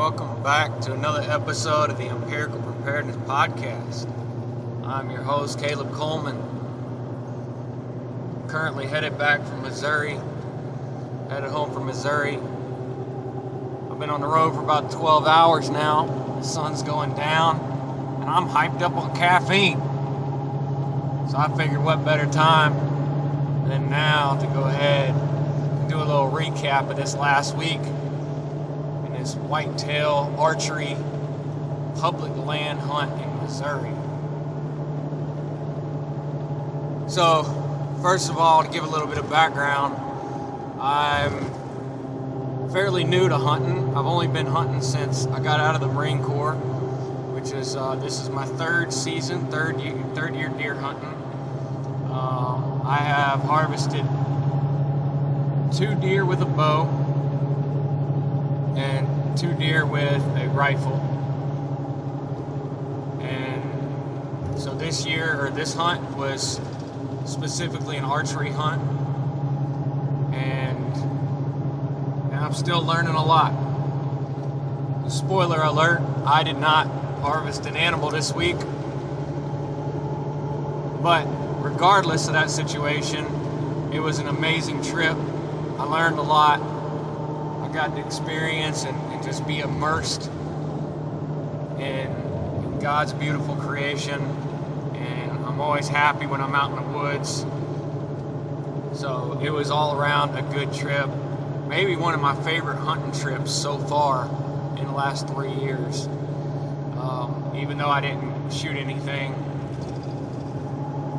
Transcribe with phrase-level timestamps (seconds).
[0.00, 4.08] welcome back to another episode of the Empirical Preparedness Podcast.
[4.86, 6.38] I'm your host, Caleb Coleman.
[8.48, 10.18] Currently headed back from Missouri,
[11.28, 12.36] headed home from Missouri.
[12.36, 16.06] I've been on the road for about 12 hours now.
[16.38, 17.60] The sun's going down,
[18.22, 19.76] and I'm hyped up on caffeine.
[21.28, 22.72] So I figured what better time
[23.68, 27.82] than now to go ahead and do a little recap of this last week
[29.20, 30.96] this whitetail archery
[31.96, 33.92] public land hunt in Missouri.
[37.06, 37.42] So,
[38.00, 39.94] first of all, to give a little bit of background,
[40.80, 43.90] I'm fairly new to hunting.
[43.94, 47.96] I've only been hunting since I got out of the Marine Corps, which is uh,
[47.96, 51.14] this is my third season, third year, third year deer hunting.
[52.10, 54.06] Uh, I have harvested
[55.76, 56.99] two deer with a bow
[59.36, 60.96] two deer with a rifle.
[63.20, 66.60] And so this year, or this hunt, was
[67.24, 68.82] specifically an archery hunt.
[70.34, 70.94] And,
[72.32, 73.52] and I'm still learning a lot.
[75.10, 76.86] Spoiler alert, I did not
[77.20, 78.56] harvest an animal this week.
[81.02, 81.24] But
[81.62, 83.26] regardless of that situation,
[83.92, 85.16] it was an amazing trip.
[85.78, 86.60] I learned a lot
[87.70, 90.30] I got to experience and, just be immersed
[91.78, 94.20] in, in God's beautiful creation.
[94.94, 97.44] And I'm always happy when I'm out in the woods.
[99.00, 101.08] So it was all around a good trip.
[101.68, 104.26] Maybe one of my favorite hunting trips so far
[104.78, 106.06] in the last three years.
[106.98, 109.32] Um, even though I didn't shoot anything,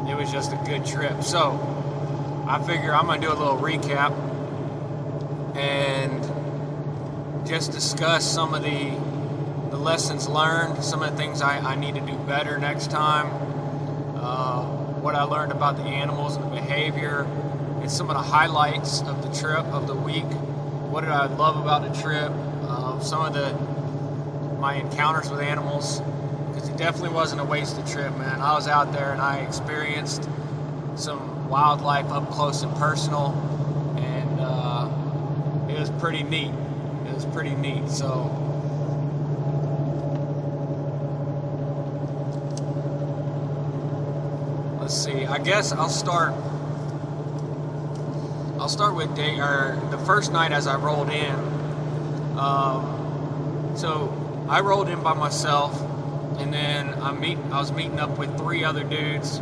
[0.10, 1.24] it was just a good trip.
[1.24, 1.58] So
[2.48, 4.12] I figure I'm to do a little recap
[5.56, 6.31] and
[7.46, 8.92] just discuss some of the
[9.72, 13.28] the lessons learned, some of the things I, I need to do better next time,
[14.18, 14.66] uh,
[15.00, 17.22] what I learned about the animals and the behavior,
[17.82, 20.26] and some of the highlights of the trip of the week.
[20.92, 22.34] What did I love about the trip?
[22.64, 23.54] Uh, some of the
[24.60, 26.02] my encounters with animals,
[26.50, 28.42] because it definitely wasn't a wasted trip, man.
[28.42, 30.28] I was out there and I experienced
[30.96, 33.32] some wildlife up close and personal,
[33.98, 36.52] and uh, it was pretty neat
[37.34, 37.90] pretty neat.
[37.90, 38.30] So
[44.80, 45.26] let's see.
[45.26, 46.34] I guess I'll start.
[48.60, 51.36] I'll start with day or the first night as I rolled in.
[52.38, 54.14] Um, so
[54.50, 55.80] I rolled in by myself,
[56.40, 57.38] and then I meet.
[57.52, 59.40] I was meeting up with three other dudes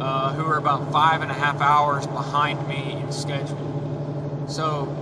[0.00, 4.44] uh, who were about five and a half hours behind me in schedule.
[4.48, 4.99] So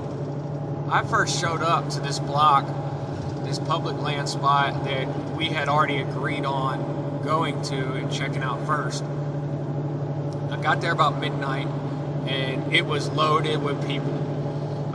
[0.90, 2.66] I first showed up to this block,
[3.44, 5.06] this public land spot that
[5.36, 9.04] we had already agreed on going to and checking out first.
[9.04, 11.66] I got there about midnight
[12.26, 14.14] and it was loaded with people.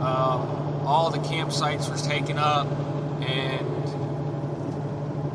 [0.02, 2.66] Um, all the campsites were taken up
[3.22, 3.64] and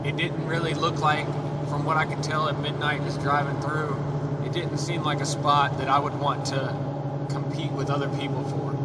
[0.05, 1.25] it didn't really look like,
[1.69, 3.95] from what I could tell at midnight just driving through,
[4.45, 6.75] it didn't seem like a spot that I would want to
[7.29, 8.78] compete with other people for.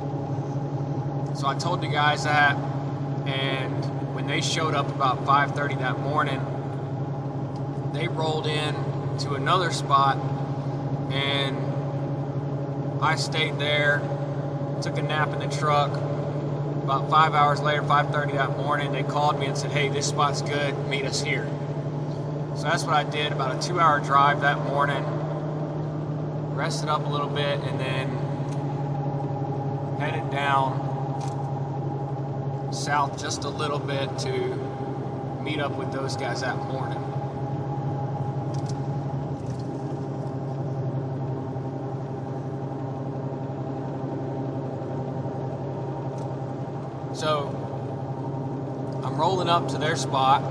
[1.34, 2.56] So I told the guys that,
[3.26, 6.40] and when they showed up about 5:30 that morning,
[7.92, 8.74] they rolled in
[9.18, 10.16] to another spot,
[11.10, 11.56] and
[13.02, 14.00] I stayed there,
[14.80, 15.90] took a nap in the truck.
[16.84, 20.40] About five hours later, 5:30 that morning, they called me and said, "Hey, this spot's
[20.40, 20.86] good.
[20.88, 21.48] Meet us here."
[22.54, 23.32] So that's what I did.
[23.32, 25.04] About a two-hour drive that morning.
[26.54, 28.18] Rested up a little bit, and then
[29.98, 30.83] headed down
[32.84, 34.30] south just a little bit to
[35.42, 36.98] meet up with those guys that morning.
[47.14, 47.48] So
[49.02, 50.42] I'm rolling up to their spot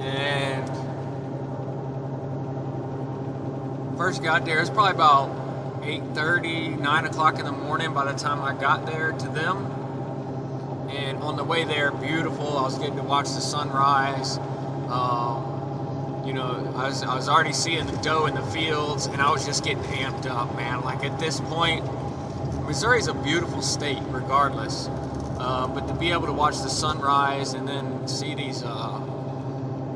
[0.00, 0.68] and
[3.98, 5.28] first got there, it's probably about
[5.82, 9.71] 8.30, 9 o'clock in the morning by the time I got there to them
[10.92, 12.58] and on the way there, beautiful.
[12.58, 14.38] I was getting to watch the sunrise.
[14.88, 19.20] Um, you know, I was, I was already seeing the doe in the fields, and
[19.20, 20.82] I was just getting amped up, man.
[20.82, 21.84] Like at this point,
[22.66, 24.88] Missouri's a beautiful state, regardless.
[25.38, 29.00] Uh, but to be able to watch the sunrise and then see these uh,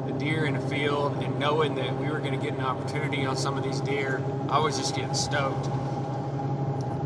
[0.06, 3.24] the deer in the field, and knowing that we were going to get an opportunity
[3.24, 5.66] on some of these deer, I was just getting stoked.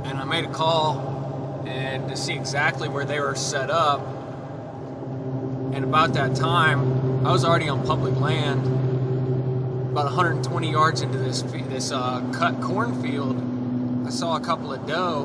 [0.04, 1.09] And I made a call
[1.70, 4.00] and to see exactly where they were set up,
[5.72, 8.66] And about that time, I was already on public land,
[9.92, 13.36] about 120 yards into this this uh, cut cornfield.
[14.06, 15.24] I saw a couple of doe,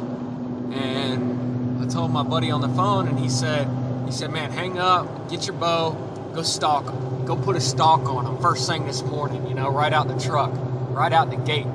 [0.74, 3.68] and I told my buddy on the phone, and he said,
[4.06, 5.92] he said, man, hang up, get your bow,
[6.36, 9.48] go stalk them, go put a stalk on them first thing this morning.
[9.48, 10.52] You know, right out the truck,
[10.92, 11.68] right out the gate.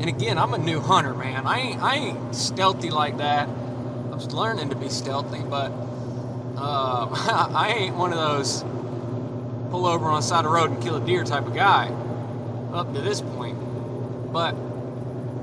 [0.00, 1.46] And again, I'm a new hunter, man.
[1.46, 3.48] I ain't I ain't stealthy like that.
[4.30, 5.72] Learning to be stealthy, but
[6.56, 7.08] uh,
[7.54, 8.62] I ain't one of those
[9.70, 11.88] pull over on the side of the road and kill a deer type of guy
[12.72, 14.32] up to this point.
[14.32, 14.54] But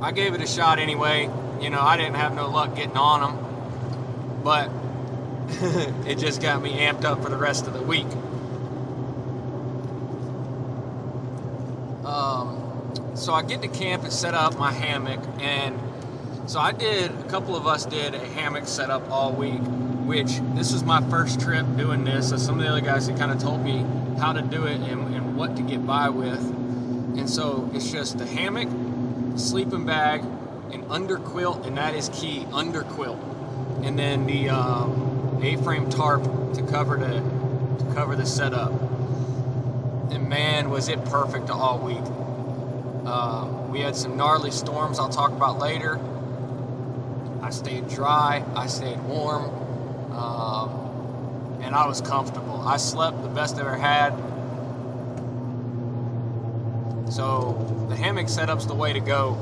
[0.01, 1.29] I gave it a shot anyway.
[1.61, 4.71] You know, I didn't have no luck getting on them, but
[6.07, 8.07] it just got me amped up for the rest of the week.
[12.05, 15.77] Um, so I get to camp and set up my hammock, and
[16.49, 17.11] so I did.
[17.11, 19.61] A couple of us did a hammock setup all week
[20.09, 22.29] which this is my first trip doing this.
[22.29, 23.85] So some of the other guys had kind of told me
[24.17, 26.39] how to do it and, and what to get by with.
[26.39, 28.67] And so it's just the hammock,
[29.37, 30.23] sleeping bag,
[30.73, 33.19] and under quilt, and that is key, under quilt.
[33.83, 36.23] And then the um, A-frame tarp
[36.55, 37.19] to cover the
[37.83, 38.71] to cover the setup.
[40.11, 42.01] And man, was it perfect all week.
[43.05, 45.99] Uh, we had some gnarly storms I'll talk about later.
[47.49, 49.45] I stayed dry, I stayed warm,
[50.11, 52.61] um, and I was comfortable.
[52.61, 54.11] I slept the best I ever had.
[57.11, 59.35] So the hammock setup's the way to go.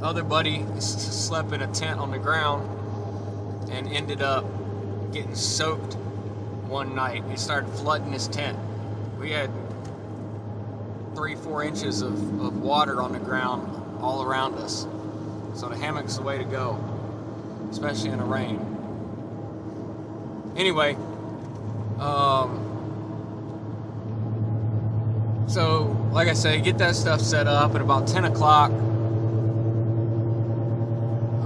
[0.00, 2.68] The other buddy slept in a tent on the ground
[3.70, 4.44] and ended up
[5.12, 5.94] getting soaked
[6.66, 7.22] one night.
[7.30, 8.58] He started flooding his tent.
[9.20, 9.52] We had
[11.14, 14.84] three, four inches of, of water on the ground all around us.
[15.54, 16.78] So the hammock's the way to go
[17.72, 18.60] especially in the rain.
[20.56, 20.94] Anyway,
[21.98, 22.68] um,
[25.48, 28.70] so like I say, get that stuff set up at about 10 o'clock.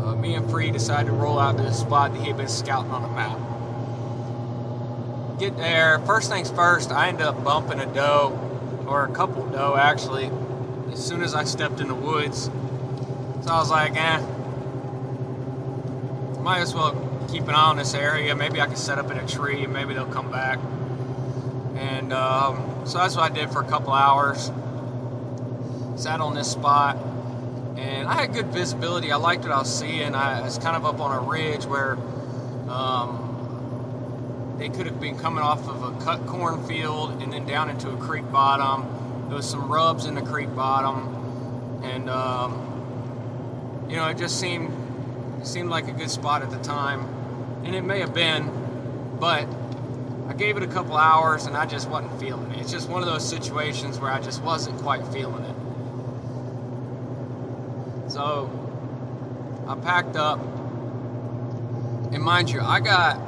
[0.05, 2.49] Uh, me and Free decided to roll out to the spot that he had been
[2.49, 3.39] scouting on the map.
[5.39, 9.77] Get there, first things first, I ended up bumping a doe, or a couple doe
[9.77, 10.31] actually,
[10.91, 12.51] as soon as I stepped in the woods.
[13.47, 14.19] So I was like, eh,
[16.41, 18.35] might as well keep an eye on this area.
[18.35, 20.59] Maybe I can set up in a tree and maybe they'll come back.
[21.77, 24.51] And um, so that's what I did for a couple hours.
[25.95, 26.97] Sat on this spot
[27.77, 29.13] and I had good visibility.
[29.13, 30.17] I liked what I was seeing.
[30.17, 31.93] I was kind of up on a ridge where
[32.69, 37.91] um, they could have been coming off of a cut cornfield and then down into
[37.91, 39.29] a creek bottom.
[39.29, 42.66] There was some rubs in the creek bottom, and um,
[43.89, 44.73] you know it just seemed
[45.43, 47.01] seemed like a good spot at the time,
[47.65, 48.51] and it may have been,
[49.21, 49.47] but
[50.29, 52.59] I gave it a couple hours and I just wasn't feeling it.
[52.61, 55.55] It's just one of those situations where I just wasn't quite feeling it.
[58.11, 58.51] So
[59.69, 60.41] I packed up,
[62.13, 63.21] and mind you, I got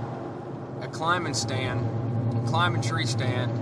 [0.83, 1.87] a climbing stand,
[2.37, 3.53] a climbing tree stand.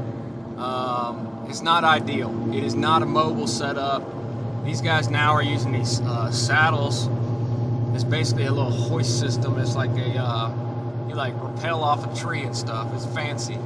[0.58, 2.54] Um, it's not ideal.
[2.54, 4.02] It is not a mobile setup.
[4.66, 7.08] These guys now are using these uh, saddles
[7.96, 9.58] it's basically a little hoist system.
[9.58, 10.54] It's like a, uh,
[11.08, 12.92] you like rappel off a tree and stuff.
[12.92, 13.58] It's fancy.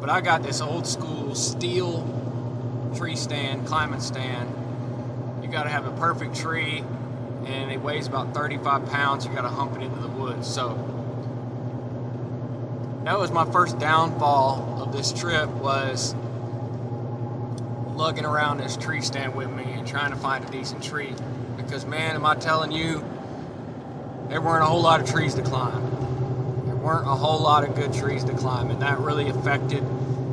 [0.00, 2.04] But I got this old school steel
[2.96, 4.52] tree stand, climbing stand.
[5.40, 6.82] You got to have a perfect tree,
[7.46, 9.24] and it weighs about 35 pounds.
[9.24, 10.52] You got to hump it into the woods.
[10.52, 10.74] So
[13.04, 16.16] that was my first downfall of this trip was
[18.00, 21.12] lugging around this tree stand with me and trying to find a decent tree.
[21.58, 23.04] Because, man, am I telling you,
[24.28, 26.64] there weren't a whole lot of trees to climb.
[26.64, 29.84] There weren't a whole lot of good trees to climb, and that really affected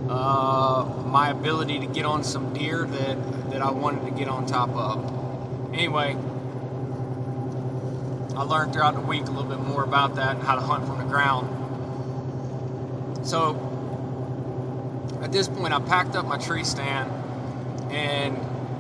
[0.10, 4.46] uh, my ability to get on some deer that, that I wanted to get on
[4.46, 5.74] top of.
[5.74, 6.16] Anyway,
[8.34, 10.88] I learned throughout the week a little bit more about that and how to hunt
[10.88, 11.50] from the ground.
[13.28, 13.58] So,
[15.22, 17.17] at this point, I packed up my tree stand
[17.92, 18.38] and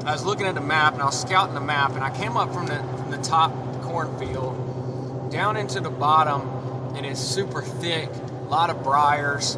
[0.08, 2.38] I was looking at the map and I was scouting the map and I came
[2.38, 8.10] up from the, from the top cornfield down into the bottom and it's super thick,
[8.10, 9.58] a lot of briars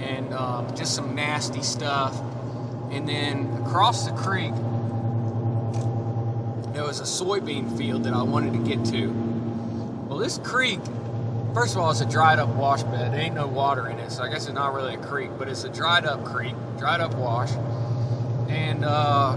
[0.00, 2.20] and um, just some nasty stuff.
[2.90, 4.54] And then across the creek,
[6.74, 9.08] there was a soybean field that I wanted to get to.
[10.08, 10.80] Well, this creek,
[11.54, 13.12] first of all, it's a dried up wash bed.
[13.12, 15.48] There ain't no water in it, so I guess it's not really a creek, but
[15.48, 17.50] it's a dried up creek, dried up wash.
[18.48, 19.36] And uh,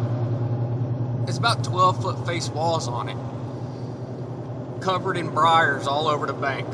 [1.28, 3.18] it's about 12 foot face walls on it,
[4.82, 6.68] covered in briars all over the bank.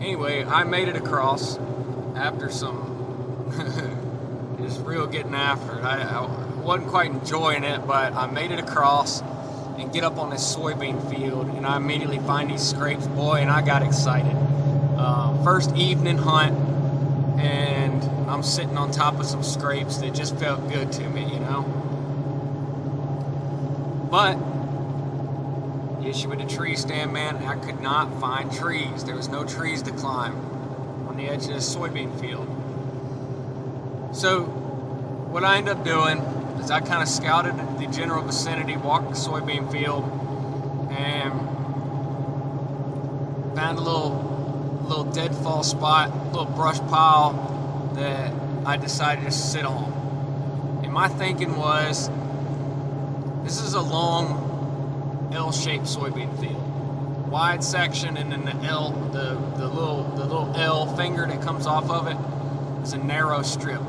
[0.00, 1.58] anyway, I made it across
[2.14, 2.92] after some
[4.60, 5.84] just real getting after it.
[5.84, 9.22] I, I wasn't quite enjoying it, but I made it across
[9.78, 13.50] and get up on this soybean field, and I immediately find these scrapes, boy, and
[13.50, 14.36] I got excited.
[14.96, 16.73] Uh, first evening hunt,
[17.38, 21.40] and I'm sitting on top of some scrapes that just felt good to me, you
[21.40, 21.62] know.
[24.10, 24.38] But
[26.00, 29.04] the issue with the tree stand, man, I could not find trees.
[29.04, 30.36] There was no trees to climb
[31.08, 32.46] on the edge of this soybean field.
[34.14, 36.18] So what I ended up doing
[36.60, 40.04] is I kind of scouted the general vicinity, walked the soybean field,
[40.92, 41.32] and
[43.56, 44.23] found a little
[44.88, 48.32] little deadfall spot, little brush pile that
[48.66, 50.80] I decided to sit on.
[50.84, 52.10] And my thinking was,
[53.42, 59.66] this is a long L-shaped soybean field, wide section, and then the L, the the
[59.66, 62.16] little the little L finger that comes off of it
[62.84, 63.80] is a narrow strip.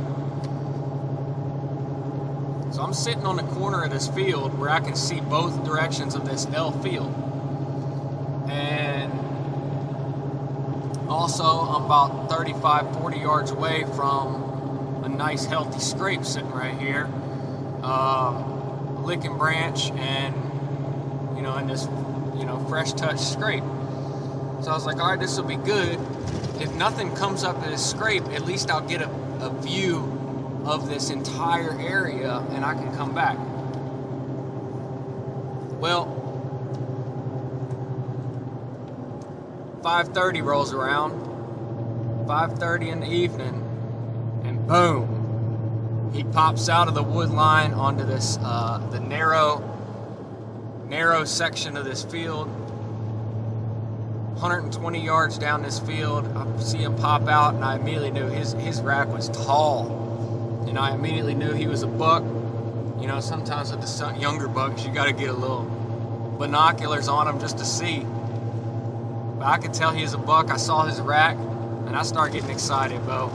[2.73, 6.15] So I'm sitting on the corner of this field where I can see both directions
[6.15, 7.13] of this L field.
[8.49, 8.84] And
[11.25, 17.05] also, I'm about 35, 40 yards away from a nice healthy scrape sitting right here.
[17.81, 20.35] Um, licking branch and,
[21.35, 21.85] you know, and this,
[22.37, 23.63] you know, fresh touch scrape.
[24.61, 25.99] So I was like, all right, this will be good.
[26.61, 29.09] If nothing comes up in this scrape, at least I'll get a,
[29.41, 33.39] a view of this entire area and I can come back.
[35.81, 36.25] Well,
[39.85, 41.13] 5:30 rolls around.
[42.27, 48.39] 5:30 in the evening and boom, he pops out of the wood line onto this
[48.43, 49.61] uh, the narrow
[50.89, 52.47] narrow section of this field
[54.39, 58.53] 120 yards down this field I see him pop out and I immediately knew his
[58.53, 62.23] his rack was tall and I immediately knew he was a buck.
[62.99, 65.63] You know, sometimes with the younger bucks, you got to get a little
[66.39, 68.05] binoculars on them just to see.
[69.45, 70.49] But I could tell he was a buck.
[70.49, 73.29] I saw his rack, and I started getting excited, Bo.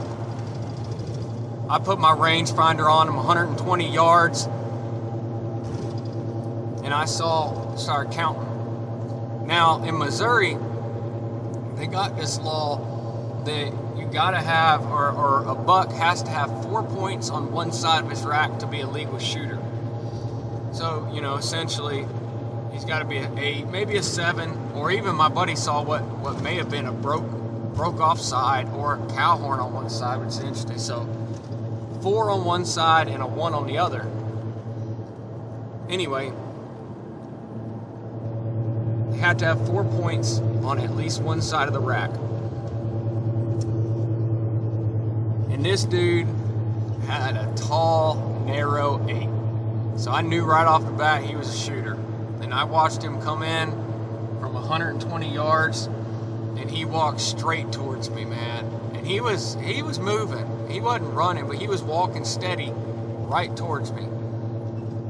[1.69, 4.43] I put my rangefinder on him 120 yards,
[6.83, 9.47] and I saw, started counting.
[9.47, 10.57] Now, in Missouri,
[11.75, 16.29] they got this law that you got to have, or, or a buck has to
[16.29, 19.59] have four points on one side of his rack to be a legal shooter.
[20.73, 22.05] So, you know, essentially,
[22.81, 26.01] he's got to be an eight, maybe a seven, or even my buddy saw what,
[26.01, 27.29] what may have been a broke
[27.75, 30.79] broke off side or a cow horn on one side, which is interesting.
[30.79, 31.07] So,
[32.01, 34.07] four on one side and a one on the other.
[35.89, 36.33] Anyway,
[39.19, 42.09] had to have four points on at least one side of the rack.
[45.51, 46.27] And this dude
[47.05, 49.29] had a tall, narrow eight.
[49.99, 51.95] So I knew right off the bat he was a shooter.
[52.41, 53.71] And I watched him come in
[54.39, 58.65] from 120 yards and he walked straight towards me, man.
[58.93, 60.69] And he was he was moving.
[60.69, 64.03] He wasn't running, but he was walking steady right towards me.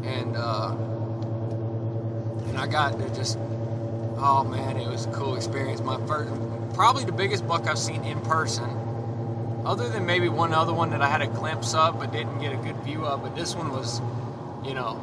[0.04, 0.76] And uh
[2.48, 3.38] and I got to just
[4.18, 5.82] oh man, it was a cool experience.
[5.82, 6.32] My first
[6.74, 8.70] probably the biggest buck I've seen in person
[9.66, 12.54] other than maybe one other one that I had a glimpse of but didn't get
[12.54, 13.22] a good view of.
[13.24, 14.02] But this one was,
[14.66, 15.00] you know,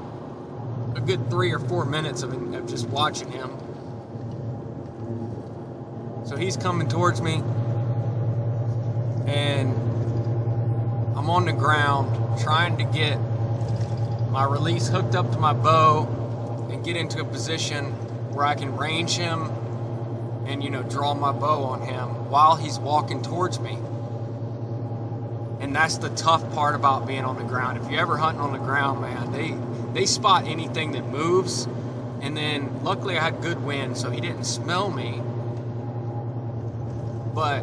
[0.99, 3.57] a good three or four minutes of, of just watching him.
[6.27, 7.35] So he's coming towards me,
[9.27, 9.71] and
[11.17, 13.17] I'm on the ground trying to get
[14.31, 17.87] my release hooked up to my bow and get into a position
[18.33, 19.45] where I can range him
[20.47, 23.79] and you know draw my bow on him while he's walking towards me
[25.61, 27.79] and that's the tough part about being on the ground.
[27.79, 29.57] If you're ever hunting on the ground, man, they
[29.99, 31.67] they spot anything that moves.
[32.21, 35.21] And then luckily I had good wind, so he didn't smell me.
[37.35, 37.63] But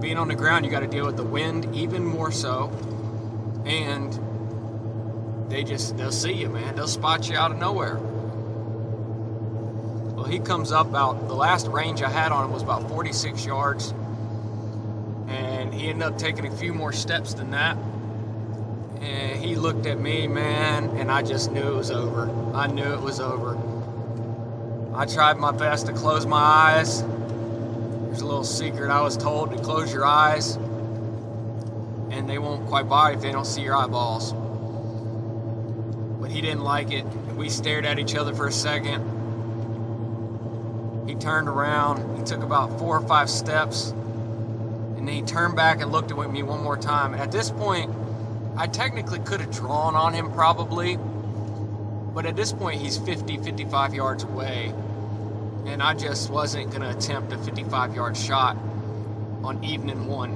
[0.00, 2.70] being on the ground, you got to deal with the wind even more so.
[3.66, 6.76] And they just they'll see you, man.
[6.76, 7.96] They'll spot you out of nowhere.
[10.14, 13.44] Well, he comes up about, the last range I had on him was about 46
[13.44, 13.92] yards
[15.26, 17.76] And he ended up taking a few more steps than that.
[19.00, 22.30] And he looked at me, man, and I just knew it was over.
[22.54, 23.58] I knew it was over.
[24.94, 27.02] I tried my best to close my eyes.
[27.02, 30.56] There's a little secret I was told to close your eyes,
[32.10, 34.32] and they won't quite bother if they don't see your eyeballs.
[36.20, 37.04] But he didn't like it.
[37.36, 39.16] We stared at each other for a second.
[41.08, 42.18] he turned around.
[42.18, 46.32] He took about four or five steps, and then he turned back and looked at
[46.32, 47.12] me one more time.
[47.12, 47.94] And at this point,
[48.58, 50.98] I technically could have drawn on him probably,
[52.12, 54.74] but at this point, he's 50, 55 yards away,
[55.64, 58.56] and I just wasn't going to attempt a 55 yard shot
[59.44, 60.32] on evening one.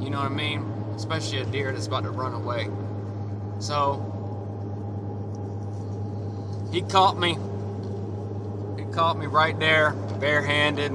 [0.00, 0.62] You know what I mean?
[0.96, 2.70] Especially a deer that's about to run away.
[3.58, 4.06] So
[6.72, 7.36] he caught me.
[8.78, 10.92] He caught me right there, barehanded,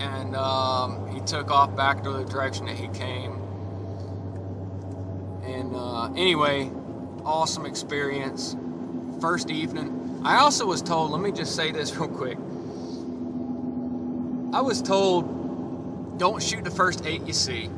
[0.00, 3.29] and um, he took off back to the direction that he came.
[5.50, 6.70] And uh, anyway,
[7.24, 8.56] awesome experience.
[9.20, 10.22] First evening.
[10.24, 12.38] I also was told, let me just say this real quick.
[14.54, 17.68] I was told, don't shoot the first eight you see,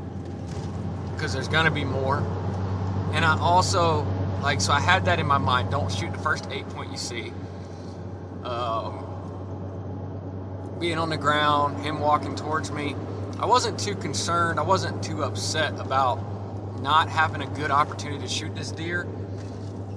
[1.14, 2.18] because there's going to be more.
[3.14, 4.06] And I also
[4.42, 5.70] like, so I had that in my mind.
[5.70, 7.32] Don't shoot the first eight point you see.
[8.44, 9.06] Um,
[10.78, 12.96] being on the ground, him walking towards me,
[13.38, 14.58] I wasn't too concerned.
[14.60, 16.18] I wasn't too upset about
[16.82, 19.06] not having a good opportunity to shoot this deer.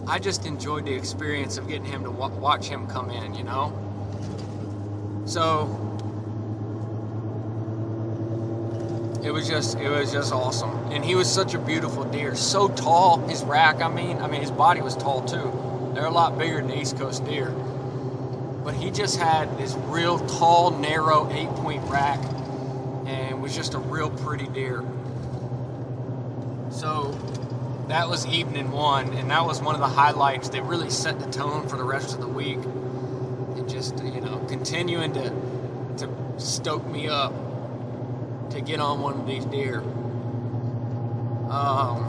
[0.07, 3.73] I just enjoyed the experience of getting him to watch him come in, you know?
[5.25, 5.81] So
[9.25, 12.67] it was just it was just awesome and he was such a beautiful deer so
[12.67, 15.51] tall his rack i mean i mean his body was tall too
[15.95, 17.49] they're a lot bigger than the east coast deer
[18.63, 22.19] but he just had this real tall narrow eight point rack
[23.07, 24.83] and was just a real pretty deer
[26.75, 27.11] so
[27.87, 31.29] that was evening one and that was one of the highlights that really set the
[31.31, 35.29] tone for the rest of the week and just you know continuing to
[35.97, 37.33] to stoke me up
[38.55, 39.79] to get on one of these deer.
[41.49, 42.07] Um,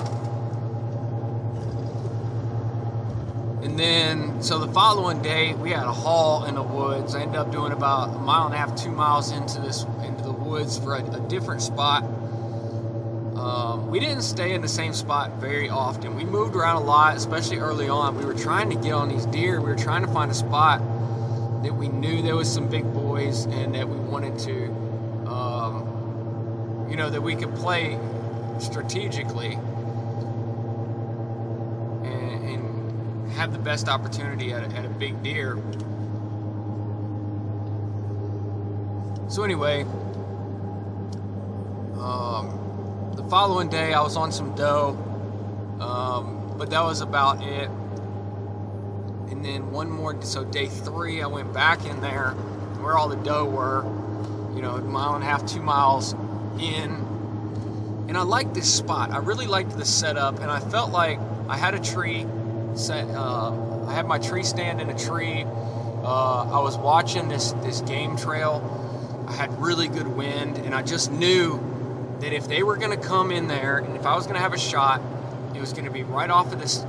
[3.62, 7.14] and then, so the following day, we had a haul in the woods.
[7.14, 10.24] I ended up doing about a mile and a half, two miles into this into
[10.24, 12.04] the woods for a, a different spot.
[13.36, 16.16] Um, we didn't stay in the same spot very often.
[16.16, 18.16] We moved around a lot, especially early on.
[18.16, 19.60] We were trying to get on these deer.
[19.60, 20.80] We were trying to find a spot
[21.62, 24.86] that we knew there was some big boys and that we wanted to
[26.88, 27.98] you know, that we could play
[28.58, 29.52] strategically
[32.04, 35.56] and, and have the best opportunity at a, at a big deer.
[39.28, 39.82] So anyway,
[41.98, 42.65] um,
[43.16, 44.90] the following day I was on some doe,
[45.80, 47.70] um, but that was about it.
[49.30, 52.32] And then one more, so day three, I went back in there
[52.80, 53.84] where all the doe were,
[54.54, 56.12] you know, a mile and a half, two miles
[56.60, 57.04] in.
[58.08, 59.10] And I liked this spot.
[59.10, 62.26] I really liked the setup, and I felt like I had a tree
[62.74, 63.08] set.
[63.08, 65.44] Uh, I had my tree stand in a tree.
[66.04, 68.62] Uh, I was watching this this game trail.
[69.26, 71.58] I had really good wind, and I just knew
[72.20, 74.40] that if they were going to come in there, and if I was going to
[74.40, 75.00] have a shot,
[75.54, 76.84] it was going to be right off of this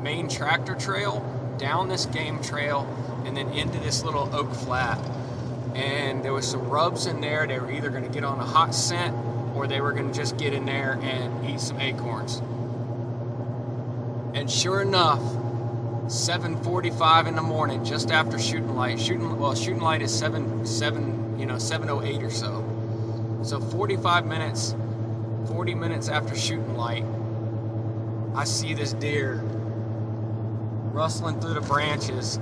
[0.00, 1.24] main tractor trail,
[1.58, 2.86] down this game trail,
[3.24, 4.98] and then into this little oak flat
[5.74, 7.46] and there was some rubs in there.
[7.46, 9.16] They were either going to get on a hot scent
[9.54, 12.42] or they were going to just get in there and eat some acorns.
[14.34, 15.20] And sure enough,
[16.06, 19.00] 7:45 in the morning, just after shooting light.
[19.00, 22.71] Shooting well, shooting light is seven seven, you know, 7:08 or so.
[23.42, 24.74] So 45 minutes,
[25.48, 27.04] 40 minutes after shooting light,
[28.34, 29.40] I see this deer
[30.92, 32.38] rustling through the branches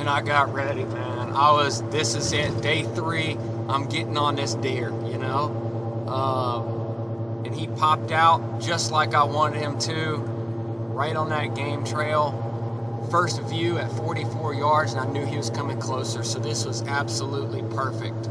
[0.00, 1.32] and I got ready, man.
[1.32, 3.36] I was, this is it, day three.
[3.68, 6.06] I'm getting on this deer, you know.
[6.08, 11.84] Um, and he popped out just like I wanted him to, right on that game
[11.84, 13.08] trail.
[13.10, 16.82] First view at 44 yards, and I knew he was coming closer, so this was
[16.82, 18.28] absolutely perfect.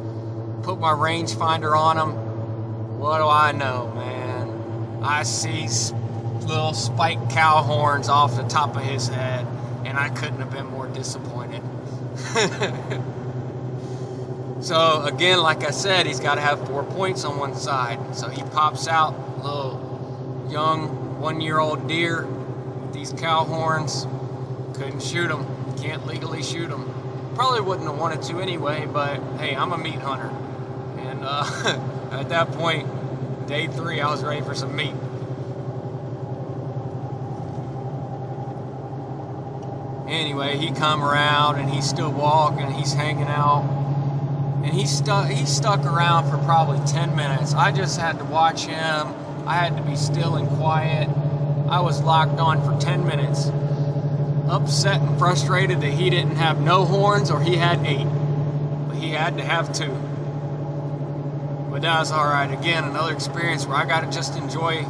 [0.69, 2.99] Put my rangefinder on him.
[2.99, 5.03] What do I know, man?
[5.03, 5.67] I see
[6.45, 9.47] little spiked cow horns off the top of his head,
[9.83, 11.63] and I couldn't have been more disappointed.
[14.61, 18.15] so again, like I said, he's got to have four points on one side.
[18.15, 22.27] So he pops out, little young one-year-old deer
[22.93, 24.05] these cow horns.
[24.75, 25.47] Couldn't shoot him.
[25.77, 26.93] Can't legally shoot him.
[27.33, 30.31] Probably wouldn't have wanted to anyway, but hey, I'm a meat hunter.
[31.31, 32.87] Uh, at that point,
[33.47, 34.95] day three, I was ready for some meat.
[40.09, 43.61] anyway, he come around and he's still walking, he's hanging out,
[44.63, 47.53] and he stuck he stuck around for probably 10 minutes.
[47.53, 49.13] I just had to watch him.
[49.47, 51.09] I had to be still and quiet.
[51.69, 53.51] I was locked on for 10 minutes.
[54.49, 58.07] Upset and frustrated that he didn't have no horns or he had eight.
[58.87, 60.08] But he had to have two.
[61.79, 62.51] But that all right.
[62.51, 64.85] Again, another experience where I got to just enjoy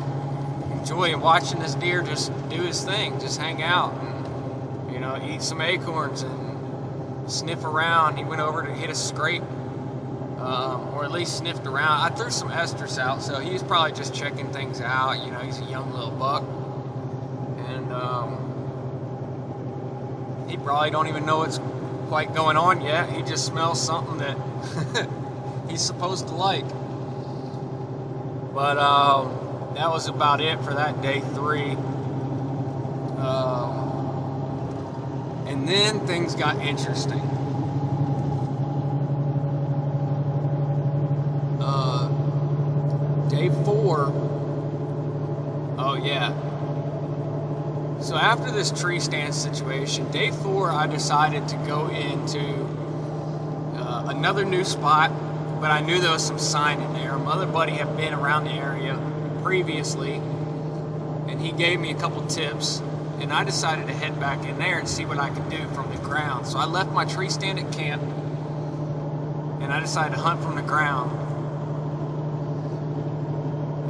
[0.72, 5.44] enjoy watching this deer just do his thing, just hang out and you know eat
[5.44, 8.18] some acorns and sniff around.
[8.18, 9.44] He went over to hit a scrape,
[10.40, 12.12] um, or at least sniffed around.
[12.12, 15.24] I threw some estrus out, so he was probably just checking things out.
[15.24, 16.42] You know, he's a young little buck,
[17.70, 18.40] and um,
[20.50, 21.60] he probably don't even know what's
[22.08, 23.12] quite going on yet.
[23.12, 24.36] He just smells something that
[25.70, 26.66] he's supposed to like.
[28.60, 31.78] But um, that was about it for that day three.
[33.18, 33.86] Um,
[35.48, 37.22] and then things got interesting.
[41.62, 42.10] Uh,
[43.30, 44.12] day four.
[45.78, 46.34] Oh, yeah.
[48.02, 52.42] So after this tree stand situation, day four, I decided to go into
[53.78, 55.14] uh, another new spot,
[55.60, 57.18] but I knew there was some sign in there.
[57.18, 58.98] My other buddy had been around the area
[59.44, 62.82] previously, and he gave me a couple tips.
[63.20, 65.94] And I decided to head back in there and see what I could do from
[65.94, 66.48] the ground.
[66.48, 68.02] So I left my tree stand at camp,
[69.62, 71.12] and I decided to hunt from the ground.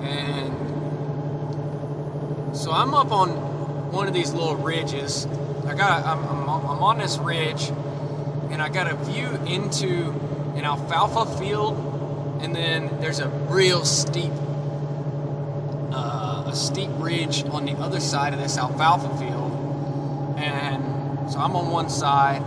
[0.04, 0.56] And
[2.58, 3.30] so I'm up on
[3.92, 5.28] one of these little ridges.
[5.68, 7.70] I got I'm, I'm, I'm on this ridge,
[8.50, 10.16] and I got a view into
[10.60, 14.32] an alfalfa field, and then there's a real steep
[16.50, 20.38] a steep ridge on the other side of this alfalfa field.
[20.38, 22.42] And so I'm on one side,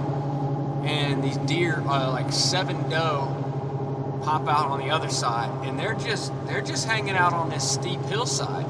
[0.85, 3.39] and these deer, uh, like seven doe,
[4.25, 7.69] pop out on the other side, and they're just they're just hanging out on this
[7.69, 8.67] steep hillside.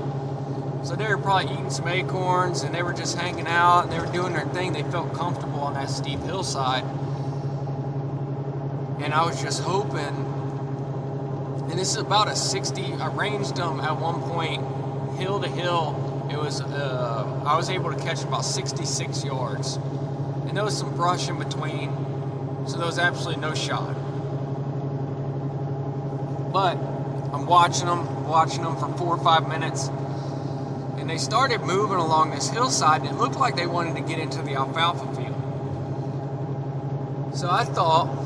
[0.84, 4.00] So they were probably eating some acorns, and they were just hanging out, and they
[4.00, 4.72] were doing their thing.
[4.72, 6.84] They felt comfortable on that steep hillside,
[9.12, 10.16] and I was just hoping.
[11.70, 12.94] And this is about a 60.
[12.94, 14.64] I ranged them at one point
[15.18, 19.76] hill to hill, it was uh, I was able to catch about 66 yards,
[20.46, 21.92] and there was some brush in between,
[22.66, 23.94] so there was absolutely no shot.
[26.50, 26.78] But
[27.34, 29.88] I'm watching them, watching them for four or five minutes,
[30.96, 34.18] and they started moving along this hillside, and it looked like they wanted to get
[34.18, 35.36] into the alfalfa field.
[37.36, 38.22] So I thought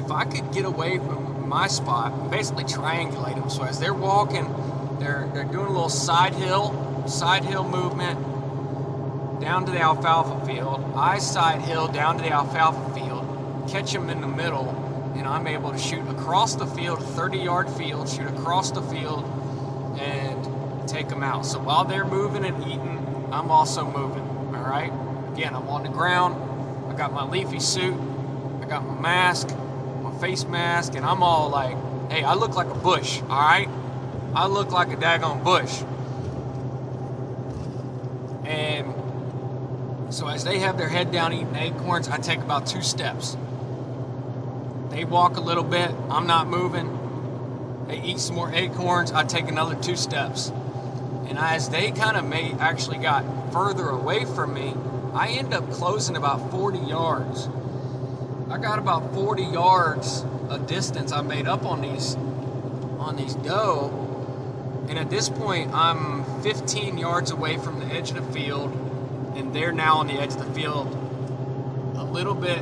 [0.00, 3.50] if I could get away from my spot, basically triangulate them.
[3.50, 4.46] So as they're walking
[5.00, 8.20] they're, they're doing a little side hill, side hill movement
[9.40, 10.92] down to the alfalfa field.
[10.94, 14.68] I side hill down to the alfalfa field, catch them in the middle,
[15.16, 19.24] and I'm able to shoot across the field, 30 yard field, shoot across the field,
[19.98, 21.46] and take them out.
[21.46, 24.28] So while they're moving and eating, I'm also moving.
[24.54, 24.92] All right.
[25.32, 26.92] Again, I'm on the ground.
[26.92, 27.94] I got my leafy suit.
[28.60, 29.48] I got my mask,
[30.20, 31.76] face mask, and I'm all like,
[32.10, 33.20] hey, I look like a bush.
[33.22, 33.68] All right.
[34.34, 35.82] I look like a daggone bush.
[38.44, 43.36] And so as they have their head down eating acorns, I take about two steps.
[44.90, 47.86] They walk a little bit, I'm not moving.
[47.86, 50.50] They eat some more acorns, I take another two steps.
[51.28, 54.74] And as they kind of actually got further away from me,
[55.14, 57.48] I end up closing about 40 yards.
[58.50, 62.16] I got about 40 yards of distance I made up on these
[62.98, 64.10] on these doe
[64.90, 68.72] and at this point, I'm 15 yards away from the edge of the field,
[69.36, 70.88] and they're now on the edge of the field
[71.94, 72.58] a little bit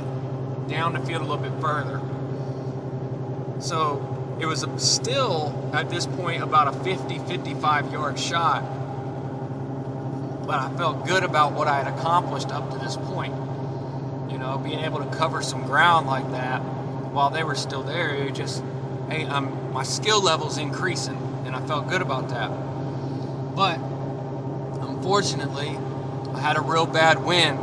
[0.69, 2.03] down the field a little bit further.
[3.61, 8.63] So it was still at this point about a 50 55 yard shot,
[10.47, 13.33] but I felt good about what I had accomplished up to this point.
[14.39, 18.15] You know, being able to cover some ground like that while they were still there,
[18.15, 18.63] it just,
[19.11, 22.49] hey, I'm, my skill level's increasing and I felt good about that.
[23.57, 23.81] But
[24.81, 25.77] unfortunately,
[26.33, 27.59] I had a real bad wind,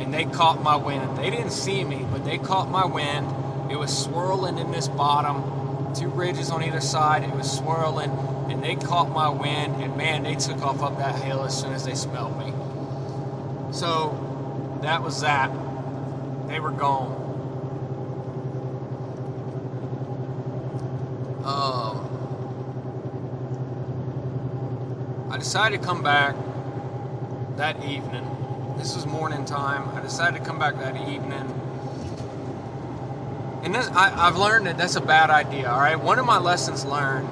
[0.00, 1.16] and they caught my wind.
[1.16, 3.70] They didn't see me, but they caught my wind.
[3.70, 7.22] It was swirling in this bottom, two ridges on either side.
[7.22, 8.10] It was swirling,
[8.50, 11.72] and they caught my wind, and man, they took off up that hill as soon
[11.72, 12.52] as they smelled me.
[13.72, 14.24] So
[14.82, 15.52] that was that.
[16.48, 17.12] They were gone.
[21.44, 22.08] Um,
[25.30, 26.34] I decided to come back
[27.56, 28.24] that evening.
[28.78, 29.88] This was morning time.
[29.94, 31.54] I decided to come back that evening.
[33.62, 36.00] And this, I, have learned that that's a bad idea, all right?
[36.00, 37.28] One of my lessons learned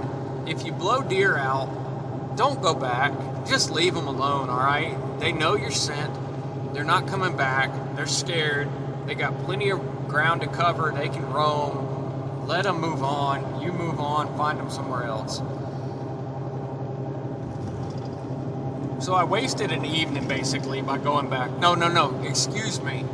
[0.49, 3.13] if you blow deer out, don't go back.
[3.47, 4.97] Just leave them alone, all right?
[5.21, 6.15] They know your scent.
[6.75, 7.71] They're not coming back.
[7.97, 8.69] They're scared.
[9.07, 10.93] They got plenty of ground to cover.
[10.93, 12.47] They can roam.
[12.47, 13.63] Let them move on.
[13.63, 14.37] You move on.
[14.37, 15.41] Find them somewhere else.
[19.05, 21.51] So I wasted an evening basically by going back.
[21.59, 22.21] No, no, no.
[22.25, 23.05] Excuse me.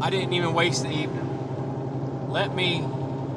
[0.00, 2.28] I didn't even waste the evening.
[2.30, 2.80] Let me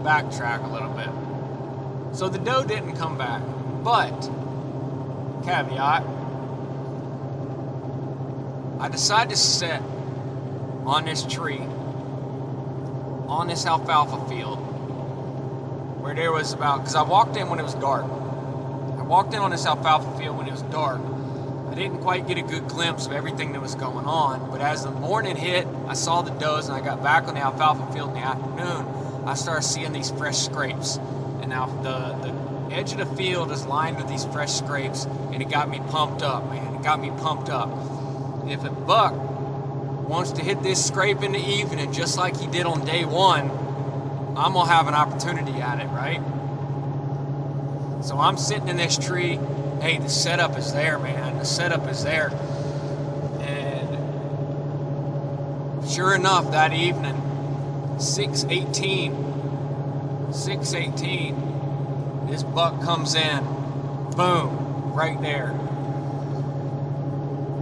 [0.03, 2.15] backtrack a little bit.
[2.15, 3.41] So the doe didn't come back.
[3.83, 4.29] But,
[5.43, 6.03] caveat,
[8.79, 9.81] I decided to sit
[10.85, 11.61] on this tree,
[13.27, 14.57] on this alfalfa field,
[16.01, 18.03] where there was about, because I walked in when it was dark.
[18.03, 21.01] I walked in on this alfalfa field when it was dark.
[21.69, 24.83] I didn't quite get a good glimpse of everything that was going on, but as
[24.83, 28.09] the morning hit, I saw the does and I got back on the alfalfa field
[28.09, 28.85] in the afternoon.
[29.25, 30.97] I started seeing these fresh scrapes.
[31.41, 35.41] And now the, the edge of the field is lined with these fresh scrapes, and
[35.41, 36.75] it got me pumped up, man.
[36.75, 37.69] It got me pumped up.
[38.47, 39.13] If a buck
[40.07, 43.49] wants to hit this scrape in the evening, just like he did on day one,
[44.35, 46.21] I'm gonna have an opportunity at it, right?
[48.03, 49.39] So I'm sitting in this tree.
[49.81, 51.37] Hey, the setup is there, man.
[51.37, 52.31] The setup is there.
[53.41, 53.97] And
[55.89, 57.21] sure enough, that evening,
[57.99, 63.43] 618, 618, this buck comes in.
[64.15, 65.59] Boom, right there.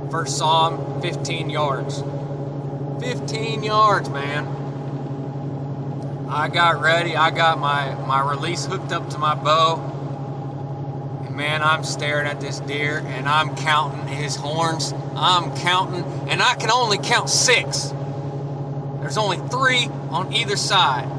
[0.10, 2.04] First saw him, 15 yards.
[3.02, 4.46] 15 yards, man.
[6.30, 7.16] I got ready.
[7.16, 11.24] I got my, my release hooked up to my bow.
[11.26, 14.94] And man, I'm staring at this deer and I'm counting his horns.
[15.16, 17.92] I'm counting, and I can only count six.
[19.02, 21.10] There's only three on either side.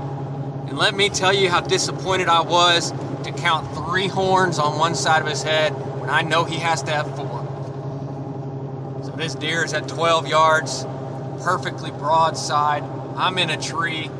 [0.68, 2.92] And let me tell you how disappointed I was
[3.24, 6.84] to count three horns on one side of his head when I know he has
[6.84, 7.40] to have four.
[9.04, 10.86] So This deer is at 12 yards,
[11.42, 12.82] perfectly broadside.
[13.16, 14.10] I'm in a tree.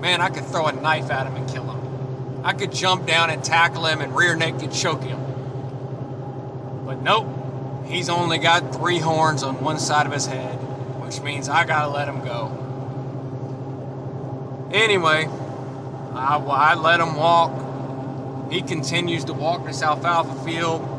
[0.00, 2.40] Man, I could throw a knife at him and kill him.
[2.44, 5.18] I could jump down and tackle him and rear naked choke him.
[6.86, 7.26] But nope,
[7.86, 10.56] he's only got three horns on one side of his head,
[11.02, 12.52] which means I gotta let him go.
[14.72, 15.28] Anyway,
[16.14, 18.50] I, I let him walk.
[18.52, 20.97] He continues to walk this alfalfa field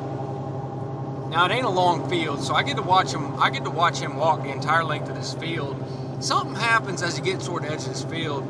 [1.30, 3.40] now it ain't a long field, so I get to watch him.
[3.40, 5.76] I get to watch him walk the entire length of this field.
[6.20, 8.44] Something happens as he gets toward the edge of this field,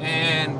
[0.00, 0.58] and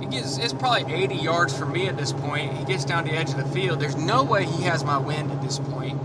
[0.00, 0.36] he gets.
[0.38, 2.52] It's probably 80 yards from me at this point.
[2.54, 3.78] He gets down the edge of the field.
[3.80, 5.98] There's no way he has my wind at this point.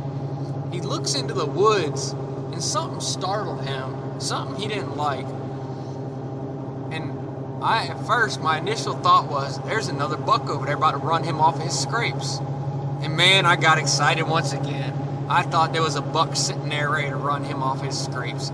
[0.71, 2.11] He looks into the woods,
[2.51, 4.19] and something startled him.
[4.19, 5.25] Something he didn't like.
[6.91, 10.97] And I, at first, my initial thought was, "There's another buck over there about to
[10.97, 12.39] run him off his scrapes."
[13.01, 14.93] And man, I got excited once again.
[15.29, 18.51] I thought there was a buck sitting there ready to run him off his scrapes.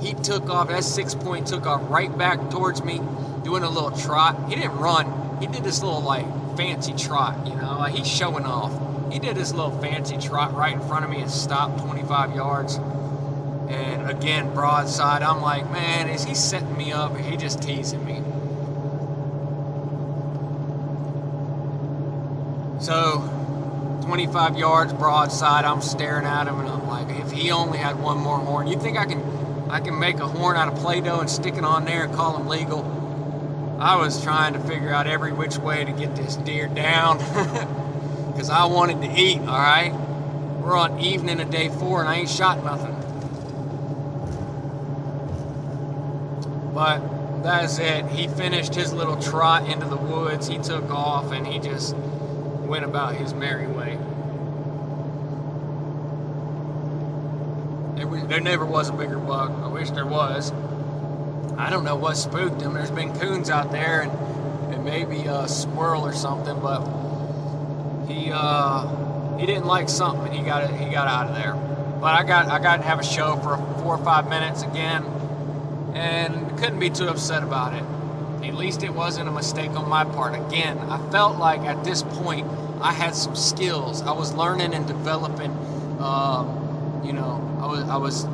[0.00, 3.00] He took off, that six point took off right back towards me,
[3.42, 4.48] doing a little trot.
[4.48, 8.44] He didn't run, he did this little like fancy trot, you know, like he's showing
[8.44, 8.72] off.
[9.12, 12.76] He did this little fancy trot right in front of me and stopped 25 yards.
[12.76, 18.04] And again, broadside, I'm like, man, is he setting me up or he just teasing
[18.04, 18.22] me?
[22.80, 23.37] So
[24.08, 25.66] 25 yards broadside.
[25.66, 28.80] I'm staring at him, and I'm like, if he only had one more horn, you
[28.80, 29.20] think I can,
[29.68, 32.34] I can make a horn out of Play-Doh and stick it on there and call
[32.38, 33.76] him legal?
[33.78, 37.18] I was trying to figure out every which way to get this deer down,
[38.32, 39.40] because I wanted to eat.
[39.40, 39.92] All right,
[40.62, 42.94] we're on evening of day four, and I ain't shot nothing.
[46.72, 48.06] But that's it.
[48.06, 50.48] He finished his little trot into the woods.
[50.48, 51.94] He took off, and he just
[52.68, 53.97] went about his merry way.
[58.28, 59.50] There, never was a bigger buck.
[59.50, 60.52] I wish there was.
[61.56, 62.74] I don't know what spooked him.
[62.74, 64.12] There's been coons out there and,
[64.74, 66.84] and maybe a squirrel or something, but
[68.06, 71.54] he uh, he didn't like something and he got he got out of there.
[72.02, 75.04] But I got I got to have a show for four or five minutes again,
[75.94, 78.46] and couldn't be too upset about it.
[78.46, 80.34] At least it wasn't a mistake on my part.
[80.34, 82.46] Again, I felt like at this point
[82.82, 84.02] I had some skills.
[84.02, 85.50] I was learning and developing.
[85.98, 86.67] Um,
[87.04, 88.24] you know, I was I was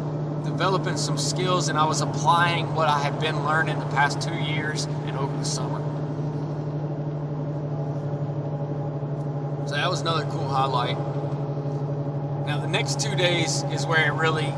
[0.45, 4.35] developing some skills and I was applying what I had been learning the past two
[4.35, 5.81] years and over the summer.
[9.67, 10.99] So that was another cool highlight.
[12.47, 14.53] Now the next two days is where it really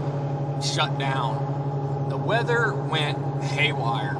[0.63, 2.09] shut down.
[2.09, 4.17] The weather went haywire.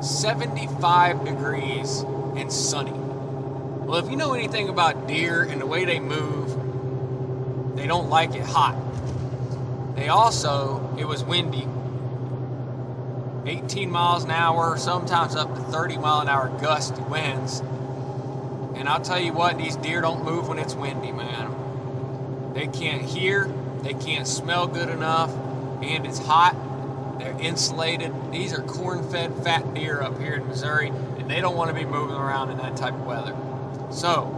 [0.00, 2.00] 75 degrees
[2.36, 2.92] and sunny.
[2.92, 8.34] Well, if you know anything about deer and the way they move, they don't like
[8.34, 8.76] it hot.
[9.98, 11.66] They also, it was windy.
[13.46, 17.60] 18 miles an hour, sometimes up to 30 mile an hour gusty winds.
[18.76, 22.52] And I'll tell you what, these deer don't move when it's windy, man.
[22.54, 25.34] They can't hear, they can't smell good enough,
[25.82, 26.54] and it's hot.
[27.18, 28.12] They're insulated.
[28.30, 31.74] These are corn fed fat deer up here in Missouri, and they don't want to
[31.74, 33.36] be moving around in that type of weather.
[33.90, 34.37] So,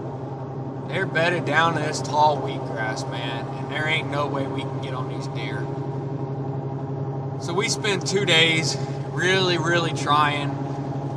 [0.91, 4.81] they're bedded down in this tall wheatgrass, man, and there ain't no way we can
[4.83, 5.67] get on these deer.
[7.43, 8.77] So, we spent two days
[9.13, 10.51] really, really trying,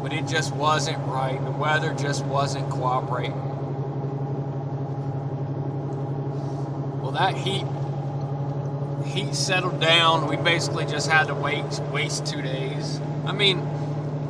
[0.01, 1.43] but it just wasn't right.
[1.43, 3.33] The weather just wasn't cooperating.
[7.01, 7.65] Well, that heat
[9.05, 10.27] heat settled down.
[10.27, 12.99] We basically just had to wait waste two days.
[13.25, 13.61] I mean,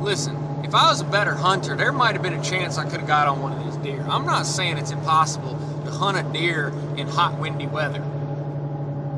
[0.02, 3.00] listen, if I was a better hunter, there might have been a chance I could
[3.00, 4.04] have got on one of these deer.
[4.08, 8.00] I'm not saying it's impossible to hunt a deer in hot, windy weather,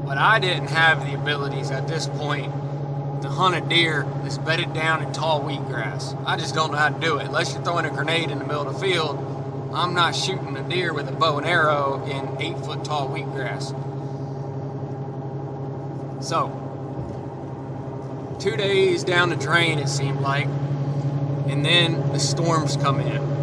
[0.04, 2.52] but I didn't have the abilities at this point
[3.22, 6.20] to hunt a deer that's bedded down in tall wheatgrass.
[6.26, 7.26] I just don't know how to do it.
[7.26, 9.16] Unless you're throwing a grenade in the middle of the field,
[9.72, 13.72] I'm not shooting a deer with a bow and arrow in eight foot tall wheatgrass.
[16.22, 16.50] So,
[18.40, 20.46] two days down the drain, it seemed like,
[21.46, 23.35] and then the storms come in.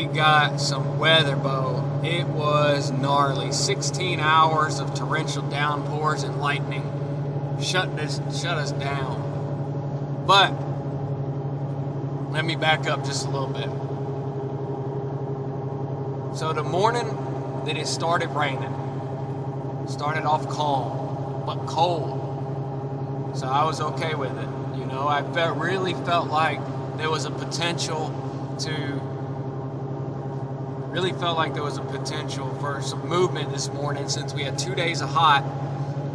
[0.00, 2.00] We got some weather, Bo.
[2.02, 3.52] It was gnarly.
[3.52, 10.24] 16 hours of torrential downpours and lightning shut this shut us down.
[10.26, 10.52] But
[12.32, 13.68] let me back up just a little bit.
[16.38, 17.08] So the morning
[17.66, 18.74] that it started raining,
[19.86, 23.36] started off calm but cold.
[23.36, 24.48] So I was okay with it.
[24.78, 26.58] You know, I felt really felt like
[26.96, 29.09] there was a potential to
[30.90, 34.58] really felt like there was a potential for some movement this morning since we had
[34.58, 35.44] two days of hot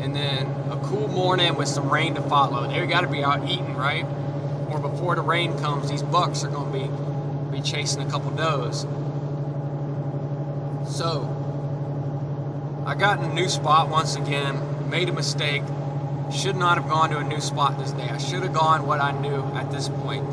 [0.02, 2.68] and then a cool morning with some rain to follow.
[2.68, 4.06] They got to be out eating, right?
[4.70, 7.16] Or before the rain comes, these bucks are going to be
[7.56, 8.82] be chasing a couple does.
[10.94, 11.24] So
[12.86, 15.64] I got in a new spot once again, made a mistake.
[16.34, 18.10] Should not have gone to a new spot this day.
[18.10, 20.26] I should have gone what I knew at this point.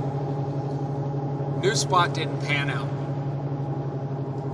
[1.63, 3.02] New spot didn't pan out.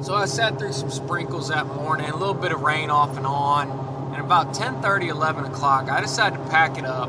[0.00, 3.26] So I sat through some sprinkles that morning, a little bit of rain off and
[3.26, 7.08] on and about 10:30, 11 o'clock, I decided to pack it up,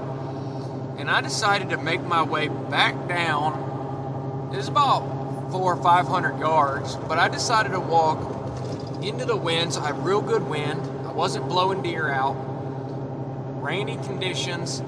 [0.98, 4.50] and I decided to make my way back down.
[4.54, 8.20] It was about four or five hundred yards, but I decided to walk
[9.02, 9.76] into the winds.
[9.78, 10.82] I had real good wind.
[11.08, 12.36] I wasn't blowing deer out.
[13.62, 14.80] Rainy conditions,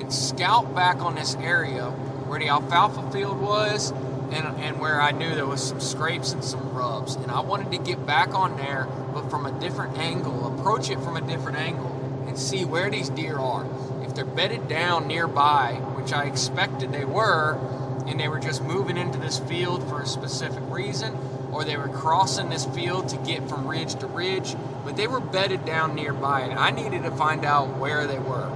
[0.00, 1.90] and scout back on this area
[2.26, 3.92] where the alfalfa field was
[4.32, 7.16] and, and where I knew there was some scrapes and some rubs.
[7.16, 11.00] And I wanted to get back on there, but from a different angle, approach it
[11.00, 13.66] from a different angle, and see where these deer are.
[14.02, 17.58] If they're bedded down nearby, which I expected they were,
[18.06, 21.16] and they were just moving into this field for a specific reason,
[21.52, 25.20] or they were crossing this field to get from ridge to ridge, but they were
[25.20, 28.48] bedded down nearby, and I needed to find out where they were.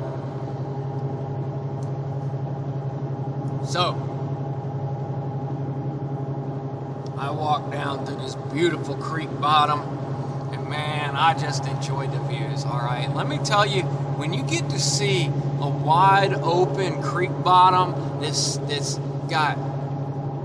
[3.67, 3.95] So,
[7.17, 9.81] I walked down through this beautiful creek bottom,
[10.53, 12.65] and man, I just enjoyed the views.
[12.65, 15.27] All right, let me tell you, when you get to see
[15.61, 19.57] a wide open creek bottom that's that's got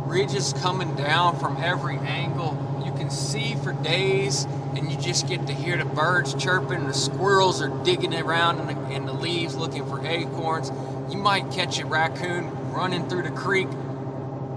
[0.07, 5.45] ridges coming down from every angle, you can see for days, and you just get
[5.47, 9.55] to hear the birds chirping, the squirrels are digging around in the, in the leaves
[9.55, 10.71] looking for acorns.
[11.11, 13.67] You might catch a raccoon running through the creek.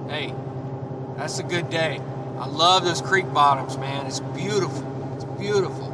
[0.08, 0.34] Hey,
[1.16, 2.00] that's a good day.
[2.42, 4.04] I love those creek bottoms, man.
[4.06, 5.14] It's beautiful.
[5.14, 5.86] It's beautiful.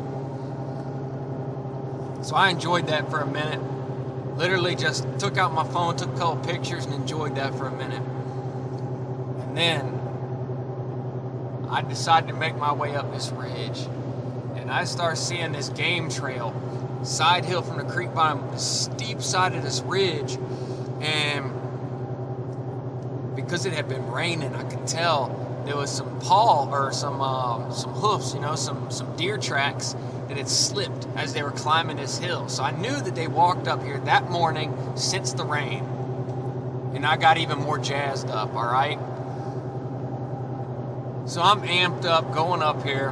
[2.22, 3.60] So I enjoyed that for a minute.
[4.34, 7.70] Literally just took out my phone, took a couple pictures, and enjoyed that for a
[7.70, 8.00] minute.
[9.42, 10.00] And then
[11.68, 13.80] I decided to make my way up this ridge.
[14.56, 16.54] And I start seeing this game trail,
[17.02, 20.38] side hill from the creek bottom, steep side of this ridge.
[21.02, 21.52] And
[23.36, 27.72] because it had been raining, I could tell there was some paw or some um,
[27.72, 29.94] some hoofs, you know, some some deer tracks
[30.28, 32.48] that had slipped as they were climbing this hill.
[32.48, 35.84] So I knew that they walked up here that morning since the rain,
[36.94, 38.54] and I got even more jazzed up.
[38.54, 38.98] All right.
[41.28, 43.08] So I'm amped up going up here,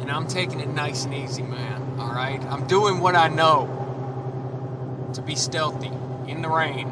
[0.00, 1.96] and I'm taking it nice and easy, man.
[1.98, 2.42] All right.
[2.44, 3.74] I'm doing what I know
[5.14, 5.90] to be stealthy
[6.26, 6.88] in the rain,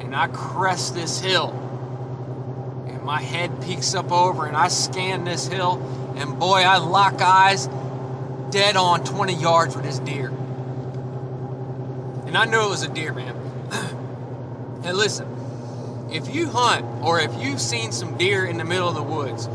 [0.00, 1.69] and I crest this hill
[3.10, 5.82] my head peeks up over and I scan this hill,
[6.16, 7.68] and boy, I lock eyes
[8.50, 10.28] dead on 20 yards with this deer.
[10.28, 13.34] And I knew it was a deer, man.
[14.84, 15.26] and listen,
[16.12, 19.48] if you hunt or if you've seen some deer in the middle of the woods,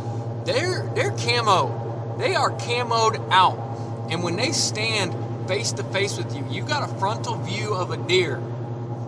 [0.43, 2.17] they're they're camo.
[2.19, 3.57] They are camoed out.
[4.11, 7.91] And when they stand face to face with you, you got a frontal view of
[7.91, 8.41] a deer.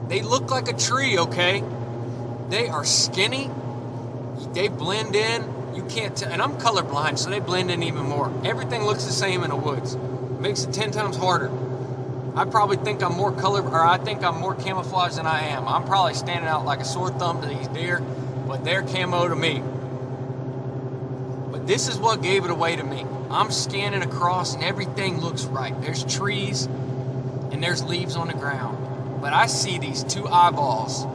[0.08, 1.66] They look like a tree, okay?
[2.48, 3.52] They are skinny.
[4.54, 5.76] They blend in.
[5.76, 6.32] You can't tell.
[6.32, 8.32] And I'm colorblind, so they blend in even more.
[8.44, 9.96] Everything looks the same in the woods.
[10.40, 11.52] Makes it 10 times harder.
[12.36, 15.68] I probably think I'm more color, or I think I'm more camouflaged than I am.
[15.68, 18.00] I'm probably standing out like a sore thumb to these deer,
[18.48, 19.64] but they're camo to me.
[21.52, 23.06] But this is what gave it away to me.
[23.32, 25.80] I'm scanning across and everything looks right.
[25.82, 29.22] There's trees and there's leaves on the ground.
[29.22, 31.06] But I see these two eyeballs.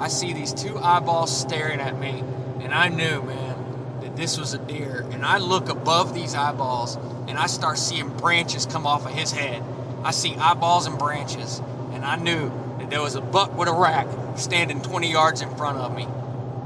[0.00, 2.24] I see these two eyeballs staring at me.
[2.62, 5.06] And I knew, man, that this was a deer.
[5.10, 6.96] And I look above these eyeballs
[7.28, 9.62] and I start seeing branches come off of his head.
[10.04, 11.60] I see eyeballs and branches.
[11.92, 14.06] And I knew that there was a buck with a rack
[14.36, 16.04] standing 20 yards in front of me.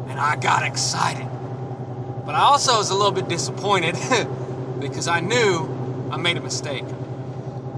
[0.08, 1.28] And I got excited.
[2.24, 3.94] But I also was a little bit disappointed
[4.80, 6.84] because I knew I made a mistake.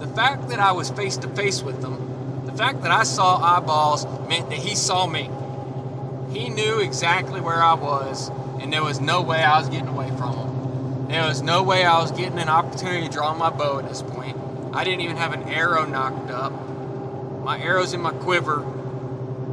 [0.01, 3.37] The fact that I was face to face with them, the fact that I saw
[3.37, 5.31] eyeballs meant that he saw me.
[6.33, 10.09] He knew exactly where I was, and there was no way I was getting away
[10.17, 11.09] from him.
[11.09, 14.03] There was no way I was getting an opportunity to draw my bow at this
[14.03, 14.37] point.
[14.73, 16.53] I didn't even have an arrow nocked up.
[17.43, 18.65] My arrow's in my quiver.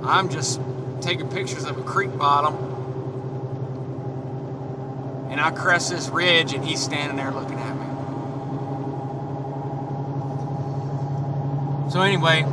[0.04, 0.60] I'm just
[1.02, 2.76] taking pictures of a creek bottom
[5.36, 7.86] and I crest this ridge, and he's standing there looking at me.
[11.92, 12.44] So anyway,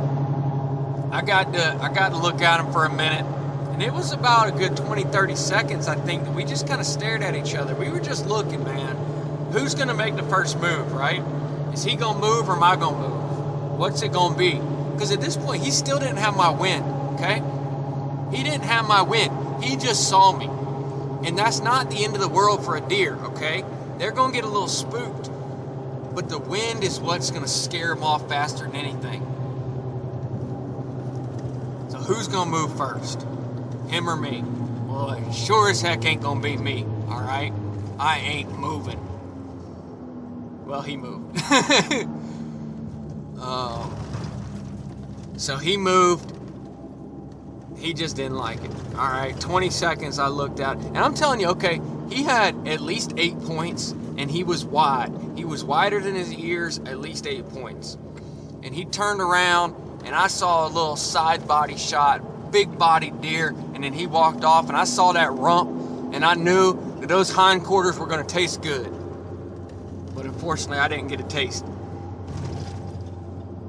[1.09, 3.25] I got to I got to look at him for a minute,
[3.73, 6.79] and it was about a good 20, 30 seconds, I think, that we just kind
[6.79, 7.75] of stared at each other.
[7.75, 8.95] We were just looking, man.
[9.51, 11.21] Who's gonna make the first move, right?
[11.73, 13.79] Is he gonna move or am I gonna move?
[13.79, 14.61] What's it gonna be?
[14.93, 16.85] Because at this point, he still didn't have my wind.
[17.15, 17.41] Okay,
[18.35, 19.63] he didn't have my wind.
[19.63, 20.49] He just saw me.
[21.27, 23.63] And that's not the end of the world for a deer, okay?
[23.97, 25.29] They're going to get a little spooked.
[26.13, 29.21] But the wind is what's going to scare them off faster than anything.
[31.89, 33.25] So who's going to move first?
[33.93, 34.43] Him or me?
[34.87, 37.53] Well, it sure as heck ain't to be me, all right?
[37.99, 38.99] I ain't moving.
[40.65, 41.37] Well, he moved.
[43.39, 43.95] um,
[45.37, 46.33] so he moved
[47.77, 48.71] he just didn't like it.
[48.95, 50.77] All right, 20 seconds I looked out.
[50.77, 55.11] and I'm telling you, okay, he had at least eight points, and he was wide.
[55.35, 57.97] He was wider than his ears, at least eight points.
[58.63, 59.75] And he turned around,
[60.05, 63.53] and I saw a little side body shot, big body deer,
[63.83, 67.29] and then he walked off, and I saw that rump, and I knew that those
[67.29, 68.91] hindquarters were going to taste good.
[70.15, 71.65] But unfortunately, I didn't get a taste.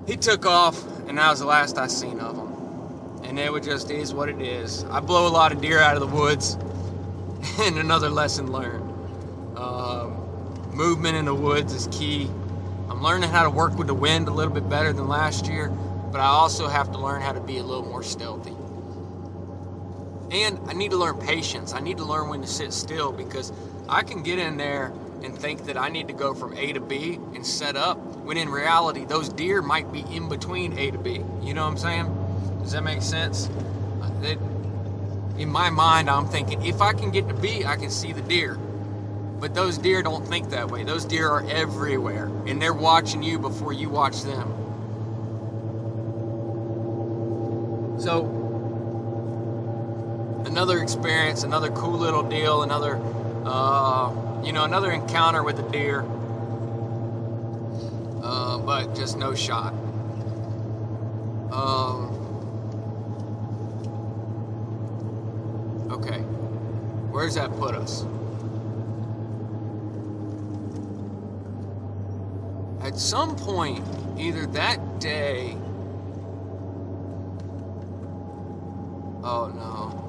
[0.06, 2.54] He took off, and that was the last I seen of him
[3.38, 4.84] and it just is what it is.
[4.84, 6.54] I blow a lot of deer out of the woods,
[7.60, 8.88] and another lesson learned.
[9.58, 10.12] Um,
[10.72, 12.30] movement in the woods is key.
[12.88, 15.68] I'm learning how to work with the wind a little bit better than last year,
[16.12, 18.54] but I also have to learn how to be a little more stealthy.
[20.30, 21.72] And I need to learn patience.
[21.72, 23.52] I need to learn when to sit still because
[23.88, 26.80] I can get in there and think that I need to go from A to
[26.80, 30.98] B and set up when in reality those deer might be in between A to
[30.98, 31.22] B.
[31.42, 32.58] You know what I'm saying?
[32.62, 33.48] Does that make sense?
[34.02, 34.38] Uh, it,
[35.38, 38.22] in my mind, I'm thinking if I can get to B, I can see the
[38.22, 38.54] deer.
[38.54, 40.84] But those deer don't think that way.
[40.84, 44.48] Those deer are everywhere, and they're watching you before you watch them.
[47.98, 48.43] So,
[50.54, 52.96] another experience, another cool little deal, another,
[53.44, 56.02] uh, you know, another encounter with a deer,
[58.22, 59.72] uh, but just no shot.
[61.50, 62.12] Um,
[65.90, 66.20] Okay.
[67.10, 68.04] Where's that put us?
[72.80, 73.84] At some point,
[74.16, 75.56] either that day.
[79.24, 80.03] Oh no.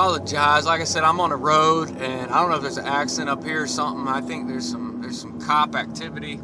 [0.00, 0.64] Apologize.
[0.64, 3.28] Like I said, I'm on the road, and I don't know if there's an accident
[3.28, 4.08] up here or something.
[4.08, 6.40] I think there's some there's some cop activity.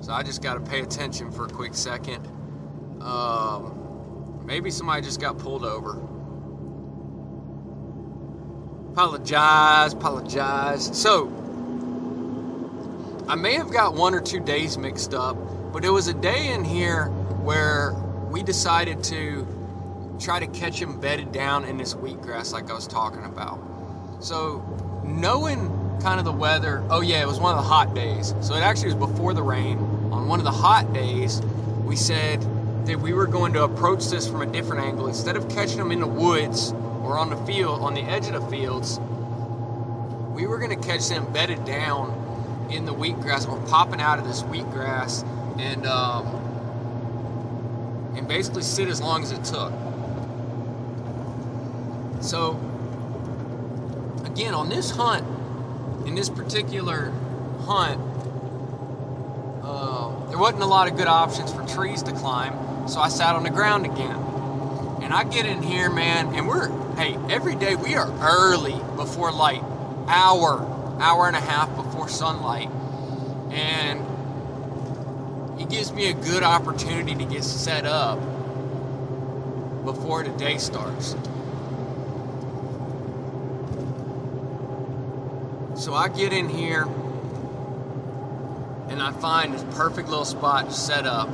[0.00, 2.26] So I just got to pay attention for a quick second.
[3.00, 6.00] Um, maybe somebody just got pulled over.
[8.90, 11.00] Apologize, apologize.
[11.00, 11.28] So,
[13.28, 15.36] I may have got one or two days mixed up,
[15.72, 17.04] but it was a day in here
[17.44, 17.92] where
[18.32, 19.46] we decided to
[20.18, 23.60] try to catch him bedded down in this wheatgrass like I was talking about.
[24.20, 24.62] So,
[25.04, 25.68] knowing
[26.02, 28.34] kind of the weather, oh yeah, it was one of the hot days.
[28.40, 29.78] So, it actually was before the rain.
[30.12, 31.40] On one of the hot days,
[31.84, 32.40] we said
[32.86, 35.06] that we were going to approach this from a different angle.
[35.06, 38.32] Instead of catching them in the woods or on the field, on the edge of
[38.32, 38.98] the fields,
[40.30, 44.26] we were going to catch them bedded down in the wheatgrass or popping out of
[44.26, 45.24] this wheatgrass
[45.58, 46.26] and um,
[48.16, 49.72] and basically sit as long as it took.
[52.20, 52.58] So
[54.24, 55.26] again, on this hunt,
[56.06, 57.10] in this particular
[57.60, 58.00] hunt,
[59.62, 63.36] uh, there wasn't a lot of good options for trees to climb, so I sat
[63.36, 64.16] on the ground again.
[65.02, 69.30] And I get in here, man, and we're hey, every day we are early before
[69.32, 69.62] light,
[70.08, 72.68] hour, hour and a half before sunlight,
[73.52, 74.00] and
[75.60, 78.18] it gives me a good opportunity to get set up
[79.84, 81.14] before the day starts.
[85.78, 86.82] So I get in here
[88.88, 91.28] and I find this perfect little spot to set up.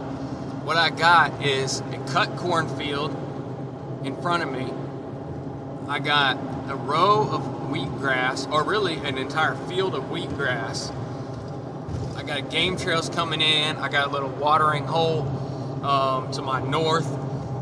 [0.64, 3.10] What I got is a cut cornfield
[4.04, 4.70] in front of me.
[5.88, 6.36] I got
[6.68, 10.94] a row of wheatgrass, or really an entire field of wheatgrass.
[12.14, 13.78] I got game trails coming in.
[13.78, 15.22] I got a little watering hole
[15.82, 17.10] um, to my north,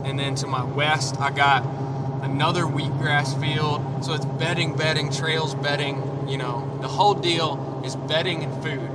[0.05, 1.65] and then to my west, I got
[2.25, 4.05] another wheatgrass field.
[4.05, 6.12] So it's bedding, bedding, trails, bedding.
[6.29, 8.89] You know, the whole deal is bedding and food.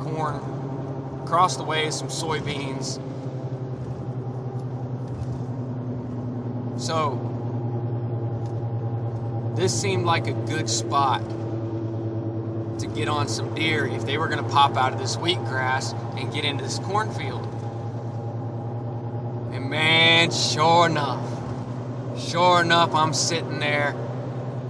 [0.00, 3.00] Corn, across the way, some soybeans.
[6.80, 7.28] So
[9.54, 11.22] this seemed like a good spot
[12.80, 15.94] to get on some deer if they were going to pop out of this wheatgrass
[16.18, 17.46] and get into this cornfield.
[19.52, 21.22] And man, sure enough,
[22.18, 23.94] sure enough, I'm sitting there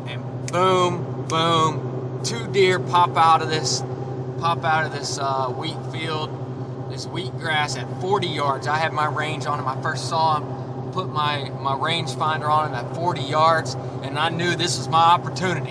[0.07, 3.80] and boom, boom, two deer pop out of this,
[4.39, 6.28] pop out of this uh, wheat field,
[6.93, 8.66] this wheat grass at 40 yards.
[8.66, 9.66] I had my range on him.
[9.66, 13.72] I first saw him put my, my rangefinder on it at 40 yards,
[14.03, 15.70] and I knew this was my opportunity.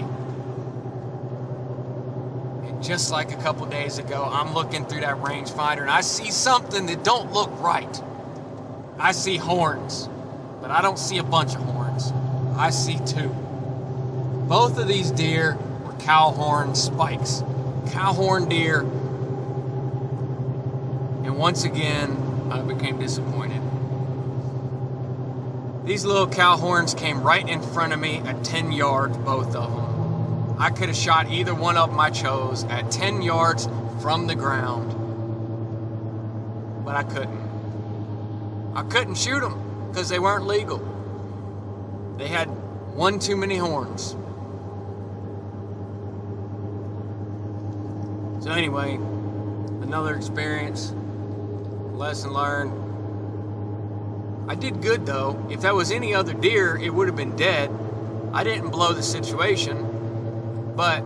[2.68, 6.32] And just like a couple days ago, I'm looking through that rangefinder and I see
[6.32, 8.02] something that don't look right.
[8.98, 10.10] I see horns,
[10.60, 12.12] but I don't see a bunch of horns.
[12.58, 13.36] I see two.
[14.52, 17.42] Both of these deer were cow horn spikes.
[17.92, 18.82] Cow horn deer.
[21.22, 23.62] And once again, I became disappointed.
[25.86, 29.74] These little cow horns came right in front of me at 10 yards, both of
[29.74, 30.58] them.
[30.60, 33.70] I could have shot either one of them I chose at 10 yards
[34.02, 34.94] from the ground.
[36.84, 38.74] But I couldn't.
[38.76, 40.80] I couldn't shoot them because they weren't legal.
[42.18, 42.48] They had
[42.94, 44.18] one too many horns.
[48.42, 50.92] So, anyway, another experience,
[51.94, 52.82] lesson learned.
[54.50, 55.46] I did good though.
[55.52, 57.70] If that was any other deer, it would have been dead.
[58.34, 61.04] I didn't blow the situation, but,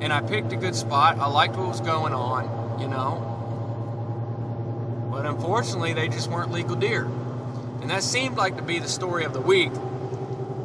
[0.00, 1.18] and I picked a good spot.
[1.18, 3.30] I liked what was going on, you know.
[5.12, 7.04] But unfortunately, they just weren't legal deer.
[7.82, 9.72] And that seemed like to be the story of the week,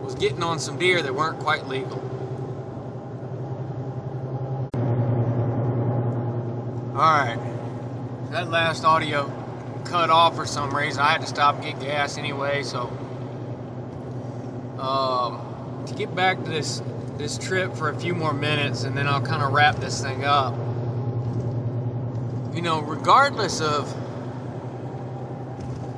[0.02, 2.09] was getting on some deer that weren't quite legal.
[7.00, 7.40] All right,
[8.32, 9.32] that last audio
[9.86, 11.00] cut off for some reason.
[11.00, 12.62] I had to stop and get gas anyway.
[12.64, 12.90] So,
[14.78, 16.82] um, to get back to this
[17.18, 20.26] this trip for a few more minutes, and then I'll kind of wrap this thing
[20.26, 20.54] up.
[22.54, 23.96] You know, regardless of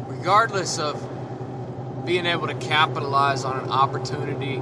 [0.08, 4.58] regardless of being able to capitalize on an opportunity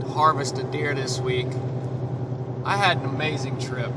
[0.00, 1.48] to harvest a deer this week,
[2.66, 3.90] I had an amazing trip.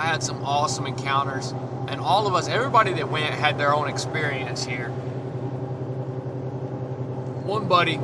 [0.00, 1.52] I had some awesome encounters
[1.88, 4.88] and all of us, everybody that went had their own experience here.
[7.44, 7.96] One buddy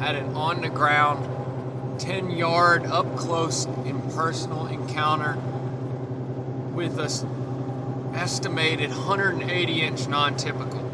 [0.00, 5.34] had an on the ground, 10 yard, up close, impersonal encounter
[6.72, 7.08] with a
[8.16, 10.84] estimated 180 inch non typical.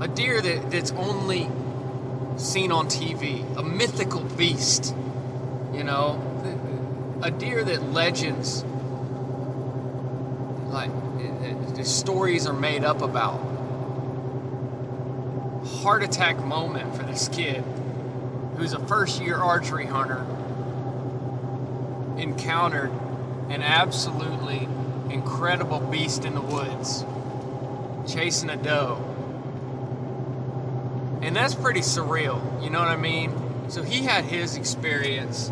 [0.00, 1.50] A deer that, that's only
[2.38, 4.94] seen on TV, a mythical beast,
[5.74, 6.31] you know,
[7.22, 8.64] a deer that legends
[10.66, 10.90] like
[11.76, 13.38] the stories are made up about.
[15.82, 17.62] Heart attack moment for this kid
[18.56, 20.24] who's a first year archery hunter
[22.18, 22.90] encountered
[23.48, 24.68] an absolutely
[25.10, 27.04] incredible beast in the woods
[28.12, 28.96] chasing a doe.
[31.22, 33.32] And that's pretty surreal, you know what I mean?
[33.68, 35.50] So he had his experience.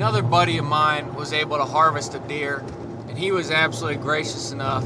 [0.00, 2.64] Another buddy of mine was able to harvest a deer,
[3.08, 4.82] and he was absolutely gracious enough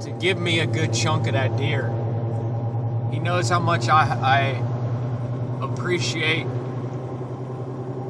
[0.00, 1.90] to give me a good chunk of that deer.
[3.12, 6.48] He knows how much I, I appreciate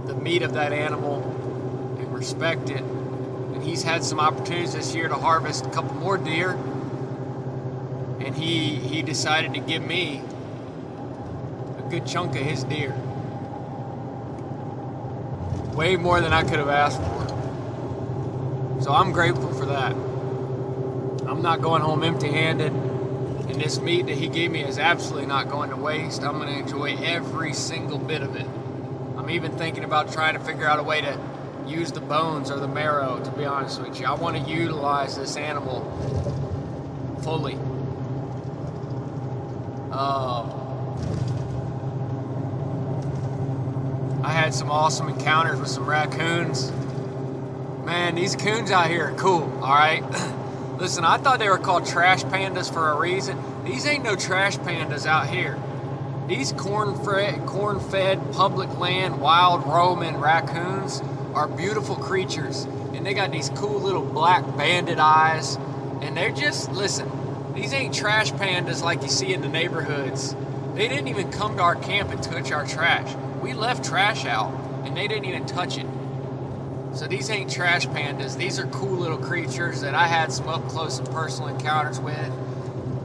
[0.07, 1.22] the meat of that animal
[1.99, 2.80] and respect it.
[2.80, 6.53] And he's had some opportunities this year to harvest a couple more deer.
[8.20, 10.22] And he he decided to give me
[11.91, 12.95] good chunk of his deer.
[15.74, 18.82] Way more than I could have asked for.
[18.82, 19.93] So I'm grateful for that.
[21.28, 22.72] I'm not going home empty handed.
[22.72, 26.22] And this meat that he gave me is absolutely not going to waste.
[26.22, 28.47] I'm going to enjoy every single bit of it.
[29.16, 31.18] I'm even thinking about trying to figure out a way to
[31.66, 34.07] use the bones or the marrow, to be honest with you.
[34.07, 35.82] I want to utilize this animal
[37.22, 37.55] fully.
[39.91, 40.55] Um,
[44.26, 46.72] I had some awesome encounters with some raccoons.
[47.84, 50.02] Man, these coons out here are cool, alright?
[50.80, 53.40] Listen, I thought they were called trash pandas for a reason.
[53.64, 55.56] These ain't no trash pandas out here.
[56.26, 61.02] These corn-fed, corn-fed public land, wild roaming raccoons
[61.32, 62.64] are beautiful creatures,
[62.94, 65.54] and they got these cool little black banded eyes,
[66.02, 67.08] and they're just listen.
[67.54, 70.34] These ain't trash pandas like you see in the neighborhoods.
[70.74, 73.14] They didn't even come to our camp and touch our trash.
[73.47, 74.53] We left trash out,
[74.84, 75.86] and they didn't even touch it.
[76.94, 78.36] So these ain't trash pandas.
[78.36, 82.32] These are cool little creatures that I had some up close and personal encounters with.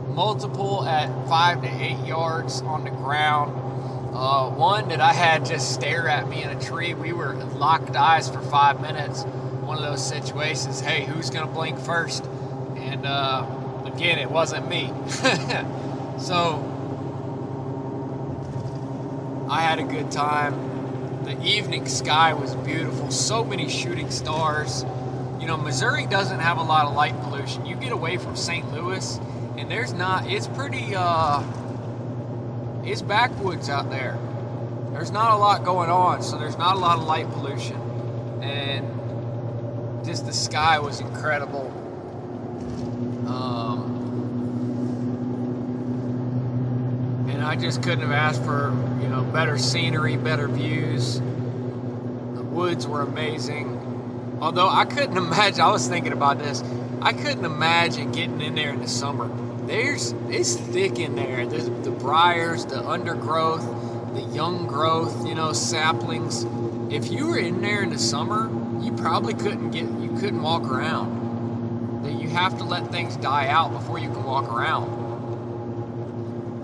[0.07, 3.55] Multiple at five to eight yards on the ground.
[4.15, 6.95] Uh, one that I had just stare at me in a tree.
[6.95, 9.21] We were locked eyes for five minutes.
[9.21, 10.79] One of those situations.
[10.79, 12.25] Hey, who's gonna blink first?
[12.77, 13.45] And uh,
[13.85, 14.91] again, it wasn't me.
[16.19, 16.70] so
[19.51, 20.71] I had a good time
[21.25, 23.11] the evening sky was beautiful.
[23.11, 24.83] So many shooting stars.
[25.39, 27.65] You know, Missouri doesn't have a lot of light pollution.
[27.65, 28.71] You get away from St.
[28.73, 29.19] Louis,
[29.57, 30.25] and there's not.
[30.27, 30.95] It's pretty.
[30.95, 31.43] uh
[32.83, 34.17] It's backwoods out there.
[34.93, 37.77] There's not a lot going on, so there's not a lot of light pollution,
[38.41, 41.67] and just the sky was incredible.
[43.27, 43.99] Um,
[47.29, 48.69] and I just couldn't have asked for
[49.01, 51.19] you know better scenery, better views.
[51.19, 54.37] The woods were amazing.
[54.39, 56.63] Although I couldn't imagine, I was thinking about this.
[57.01, 59.29] I couldn't imagine getting in there in the summer.
[59.67, 61.45] There's it's thick in there.
[61.45, 63.65] The, the briars, the undergrowth,
[64.13, 66.45] the young growth, you know, saplings.
[66.89, 68.49] If you were in there in the summer,
[68.81, 72.07] you probably couldn't get you couldn't walk around.
[72.17, 75.01] You have to let things die out before you can walk around.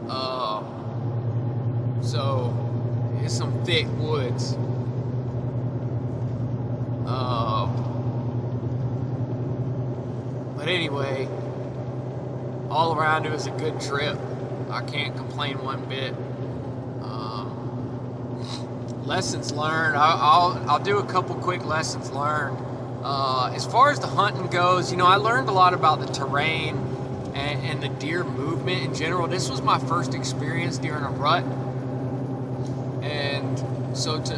[0.10, 0.48] Uh,
[2.08, 2.54] so
[3.22, 4.56] it's some thick woods.
[7.06, 7.68] Uh,
[10.56, 11.28] but anyway,
[12.70, 14.18] all around it was a good trip.
[14.70, 16.14] I can't complain one bit.
[17.04, 19.98] Um, lessons learned.
[19.98, 22.58] I'll, I'll, I'll do a couple quick lessons learned.
[23.04, 26.08] Uh, as far as the hunting goes, you know, I learned a lot about the
[26.08, 26.78] terrain
[27.34, 29.28] and, and the deer movement in general.
[29.28, 31.44] This was my first experience during a rut,
[33.98, 34.36] so to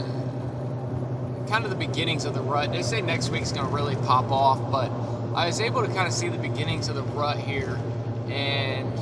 [1.49, 2.71] kind of the beginnings of the rut.
[2.71, 4.89] They say next week's going to really pop off, but
[5.35, 7.77] I was able to kind of see the beginnings of the rut here,
[8.29, 8.97] and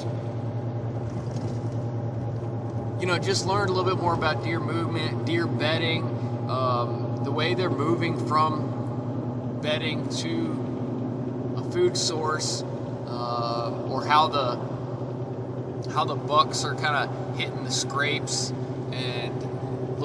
[3.00, 6.04] you know, just learned a little bit more about deer movement, deer bedding,
[6.50, 12.64] um, the way they're moving from bedding to a food source,
[13.08, 18.52] uh, or how the how the bucks are kind of hitting the scrapes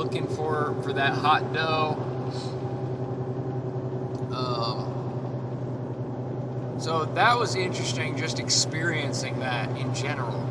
[0.03, 1.97] looking for for that hot doe.
[4.35, 4.89] Um,
[6.81, 10.49] so that was interesting, just experiencing that in general.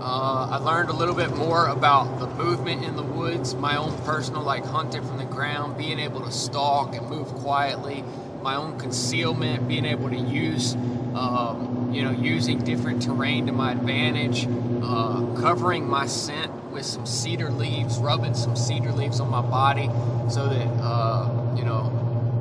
[0.00, 3.96] Uh, I learned a little bit more about the movement in the woods, my own
[4.04, 8.04] personal, like hunting from the ground, being able to stalk and move quietly,
[8.42, 10.74] my own concealment, being able to use,
[11.14, 14.46] um, you know, using different terrain to my advantage,
[14.82, 19.88] uh, covering my scent with some cedar leaves, rubbing some cedar leaves on my body
[20.28, 21.92] so that, uh, you know,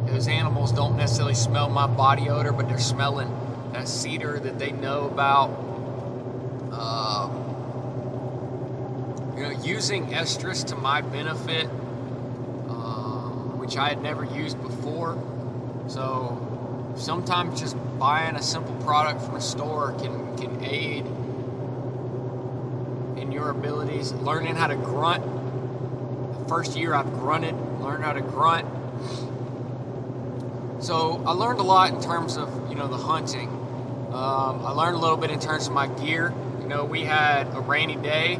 [0.07, 3.29] those animals don't necessarily smell my body odor, but they're smelling
[3.73, 5.49] that cedar that they know about.
[6.71, 7.29] Uh,
[9.35, 11.65] you know, using estrus to my benefit,
[12.69, 15.17] uh, which I had never used before.
[15.87, 21.05] So sometimes just buying a simple product from a store can can aid
[23.25, 25.23] in your abilities, learning how to grunt.
[26.39, 28.67] The first year I've grunted, learned how to grunt.
[30.83, 33.49] So I learned a lot in terms of you know the hunting.
[34.09, 36.33] Um, I learned a little bit in terms of my gear.
[36.61, 38.39] You know, we had a rainy day,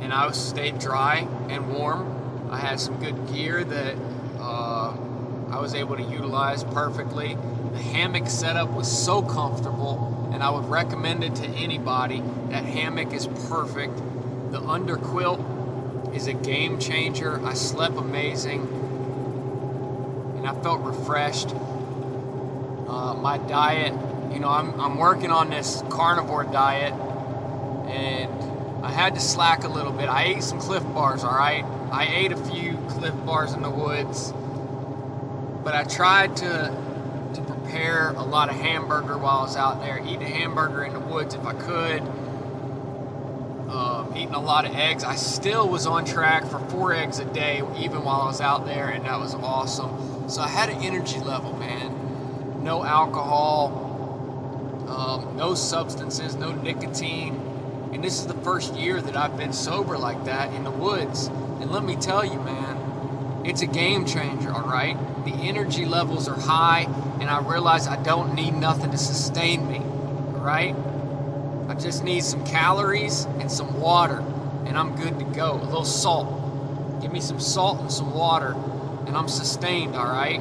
[0.00, 2.48] and I stayed dry and warm.
[2.50, 3.96] I had some good gear that
[4.38, 4.96] uh,
[5.50, 7.36] I was able to utilize perfectly.
[7.72, 12.22] The hammock setup was so comfortable, and I would recommend it to anybody.
[12.50, 13.98] That hammock is perfect.
[14.52, 15.40] The under quilt
[16.14, 17.40] is a game changer.
[17.42, 18.60] I slept amazing,
[20.36, 21.54] and I felt refreshed.
[22.86, 23.94] Uh, my diet,
[24.30, 29.68] you know, I'm, I'm working on this carnivore diet, and I had to slack a
[29.68, 30.10] little bit.
[30.10, 31.64] I ate some Clif Bars, all right?
[31.90, 34.34] I ate a few Clif Bars in the woods,
[35.64, 36.92] but I tried to
[37.32, 40.92] to prepare a lot of hamburger while I was out there, eat a hamburger in
[40.92, 42.02] the woods if I could,
[44.16, 45.04] eating a lot of eggs.
[45.04, 48.66] I still was on track for four eggs a day even while I was out
[48.66, 50.28] there, and that was awesome.
[50.28, 52.62] So I had an energy level, man.
[52.62, 53.82] No alcohol,
[54.88, 57.34] um, no substances, no nicotine.
[57.92, 61.26] And this is the first year that I've been sober like that in the woods.
[61.26, 64.96] And let me tell you, man, it's a game changer, all right?
[65.24, 66.82] The energy levels are high,
[67.20, 69.80] and I realize I don't need nothing to sustain me,
[70.38, 70.76] right?
[71.68, 74.18] I just need some calories and some water,
[74.66, 75.54] and I'm good to go.
[75.54, 77.00] A little salt.
[77.00, 78.54] Give me some salt and some water,
[79.06, 80.40] and I'm sustained, all right?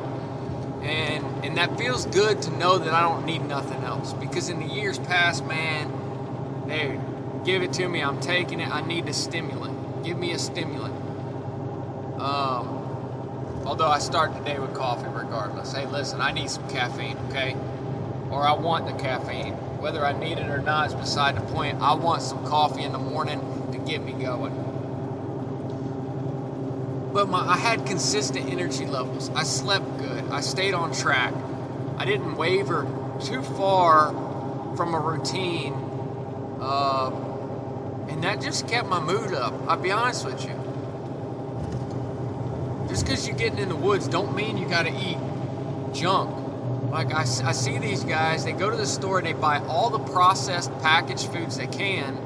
[0.84, 4.14] And and that feels good to know that I don't need nothing else.
[4.14, 5.90] Because in the years past, man,
[6.68, 8.02] dude, give it to me.
[8.02, 8.70] I'm taking it.
[8.70, 10.04] I need a stimulant.
[10.04, 10.96] Give me a stimulant.
[12.20, 12.82] Um,
[13.66, 15.74] Although I start the day with coffee regardless.
[15.74, 17.56] Hey, listen, I need some caffeine, okay?
[18.32, 19.56] Or I want the caffeine.
[19.82, 21.82] Whether I need it or not is beside the point.
[21.82, 24.54] I want some coffee in the morning to get me going.
[27.12, 29.30] But my, I had consistent energy levels.
[29.32, 30.30] I slept good.
[30.30, 31.34] I stayed on track.
[31.98, 32.88] I didn't waver
[33.22, 34.12] too far
[34.78, 35.74] from a routine.
[36.62, 37.10] Uh,
[38.08, 39.54] and that just kept my mood up.
[39.68, 40.62] I'll be honest with you
[42.92, 45.18] just because you're getting in the woods don't mean you got to eat
[45.94, 46.41] junk.
[46.92, 49.89] Like I, I see these guys, they go to the store and they buy all
[49.89, 52.18] the processed packaged foods they can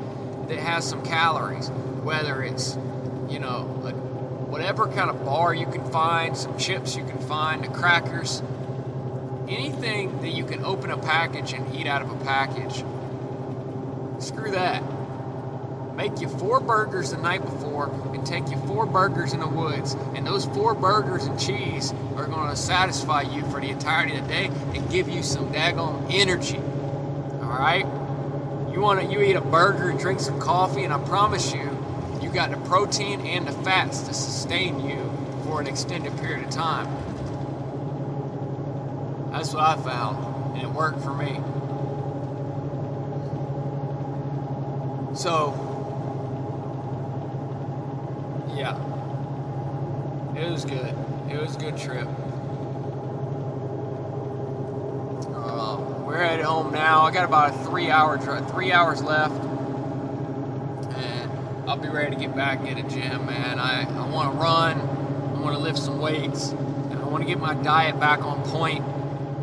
[0.48, 1.70] that has some calories,
[2.04, 2.76] whether it's,
[3.30, 7.64] you know, a, whatever kind of bar you can find, some chips you can find,
[7.64, 8.42] the crackers,
[9.48, 12.84] anything that you can open a package and eat out of a package.
[14.24, 14.82] Screw that.
[15.96, 19.94] Make you four burgers the night before and take you four burgers in the woods.
[20.14, 24.24] And those four burgers and cheese are going to satisfy you for the entirety of
[24.24, 26.58] the day and give you some daggone energy.
[26.58, 27.86] All right?
[28.74, 31.70] You want to you eat a burger and drink some coffee, and I promise you,
[32.22, 35.10] you got the protein and the fats to sustain you
[35.46, 36.88] for an extended period of time.
[39.32, 41.40] That's what I found, and it worked for me.
[45.16, 45.65] So,
[48.66, 50.42] yeah.
[50.42, 50.96] It was good.
[51.30, 52.08] It was a good trip.
[55.36, 57.02] Uh, we're at home now.
[57.04, 59.36] I got about a three hour drive, three hours left.
[60.96, 61.32] And
[61.70, 63.60] I'll be ready to get back in the gym, man.
[63.60, 64.80] I, I want to run.
[64.80, 66.50] I want to lift some weights.
[66.50, 68.84] And I want to get my diet back on point.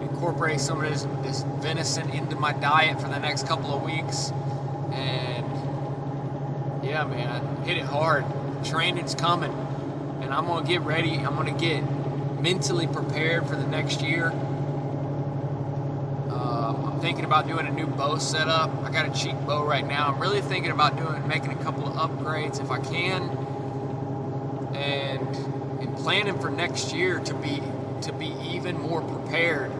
[0.03, 4.33] Incorporate some of this, this venison into my diet for the next couple of weeks.
[4.93, 5.47] And
[6.85, 8.25] yeah, man, hit it hard
[8.65, 9.53] training's coming,
[10.23, 11.17] and I'm gonna get ready.
[11.17, 11.83] I'm gonna get
[12.41, 14.33] mentally prepared for the next year.
[16.31, 18.71] Um, I'm thinking about doing a new bow setup.
[18.85, 20.09] I got a cheap bow right now.
[20.09, 23.23] I'm really thinking about doing making a couple of upgrades if I can,
[24.75, 25.37] and
[25.81, 27.63] and planning for next year to be
[28.03, 29.71] to be even more prepared.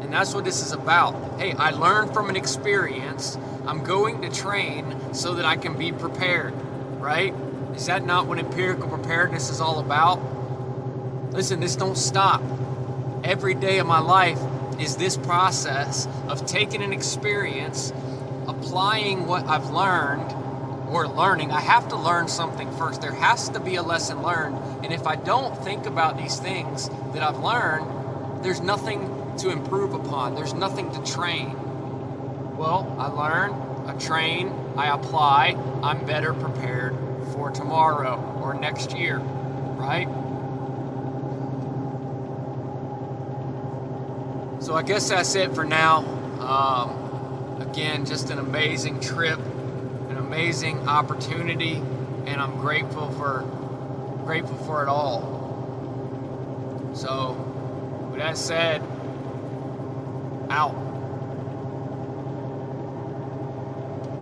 [0.00, 1.14] And that's what this is about.
[1.38, 3.36] Hey, I learned from an experience.
[3.66, 6.54] I'm going to train so that I can be prepared,
[6.98, 7.34] right?
[7.78, 10.18] Is that not what empirical preparedness is all about?
[11.32, 12.42] Listen, this don't stop.
[13.22, 14.40] Every day of my life
[14.80, 17.92] is this process of taking an experience,
[18.48, 20.28] applying what I've learned
[20.90, 21.52] or learning.
[21.52, 23.00] I have to learn something first.
[23.00, 24.56] There has to be a lesson learned.
[24.82, 29.94] And if I don't think about these things that I've learned, there's nothing to improve
[29.94, 30.34] upon.
[30.34, 31.54] There's nothing to train.
[32.56, 33.52] Well, I learn,
[33.86, 37.07] I train, I apply, I'm better prepared
[37.38, 40.08] for tomorrow or next year, right?
[44.60, 45.98] So I guess that's it for now.
[46.40, 49.38] Um, again, just an amazing trip,
[50.08, 51.76] an amazing opportunity,
[52.26, 53.44] and I'm grateful for
[54.24, 55.36] grateful for it all.
[56.94, 57.34] So,
[58.10, 58.82] with that said,
[60.50, 60.87] out.